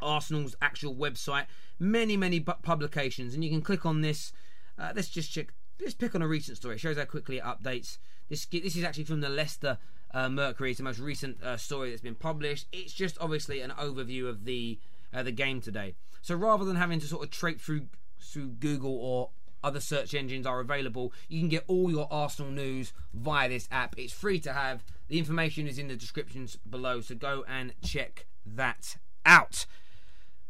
[0.00, 1.44] Arsenal's actual website,
[1.78, 4.32] many, many bu- publications, and you can click on this.
[4.78, 5.52] Uh, let's just check.
[5.78, 6.76] Let's pick on a recent story.
[6.76, 7.98] It shows how quickly it updates.
[8.30, 9.76] This this is actually from the Leicester
[10.14, 10.70] uh, Mercury.
[10.70, 12.66] It's the most recent uh, story that's been published.
[12.72, 14.78] It's just obviously an overview of the
[15.12, 15.94] uh, the game today.
[16.22, 17.88] So rather than having to sort of trape through
[18.20, 19.30] through Google or
[19.62, 23.94] other search engines are available, you can get all your Arsenal news via this app.
[23.98, 24.84] It's free to have.
[25.08, 28.96] The information is in the descriptions below, so go and check that
[29.26, 29.66] out.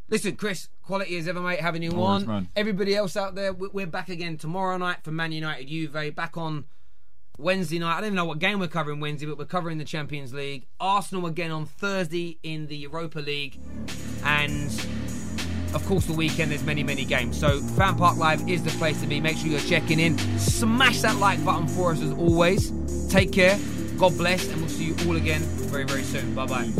[0.09, 1.61] Listen, Chris, quality as ever, mate.
[1.61, 2.27] Having you on.
[2.27, 2.49] man.
[2.55, 6.15] Everybody else out there, we- we're back again tomorrow night for Man United Juve.
[6.15, 6.67] Back on
[7.39, 7.97] Wednesday night.
[7.97, 10.66] I don't even know what game we're covering Wednesday, but we're covering the Champions League.
[10.78, 13.59] Arsenal again on Thursday in the Europa League.
[14.24, 14.70] And
[15.74, 17.39] of course, the weekend there's many, many games.
[17.39, 19.20] So Fan Park Live is the place to be.
[19.20, 20.16] Make sure you're checking in.
[20.39, 22.72] Smash that like button for us as always.
[23.11, 23.59] Take care.
[23.99, 26.35] God bless, and we'll see you all again very, very soon.
[26.35, 26.70] Bye bye.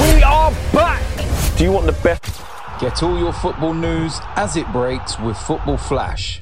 [0.00, 1.02] We are back.
[1.56, 2.31] Do you want the best?
[2.82, 6.41] Get all your football news as it breaks with Football Flash.